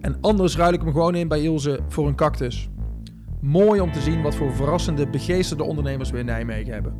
[0.00, 2.68] En anders ruil ik hem gewoon in bij Ilse voor een cactus.
[3.46, 6.94] Mooi om te zien wat voor verrassende, begeesterde ondernemers we in Nijmegen hebben.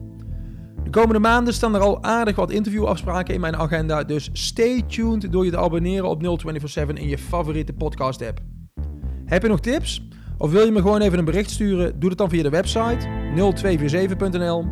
[0.85, 5.33] De komende maanden staan er al aardig wat interviewafspraken in mijn agenda, dus stay tuned
[5.33, 8.41] door je te abonneren op 0247 in je favoriete podcast app.
[9.25, 10.09] Heb je nog tips?
[10.39, 12.01] Of wil je me gewoon even een bericht sturen?
[12.01, 14.65] Doe dat dan via de website 0247.nl,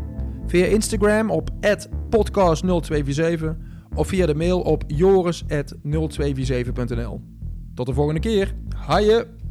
[0.47, 1.51] via Instagram op
[2.16, 2.20] podcast0247
[3.95, 7.20] of via de mail op joris.0247.nl.
[7.75, 8.55] Tot de volgende keer.
[8.77, 9.41] Haaien!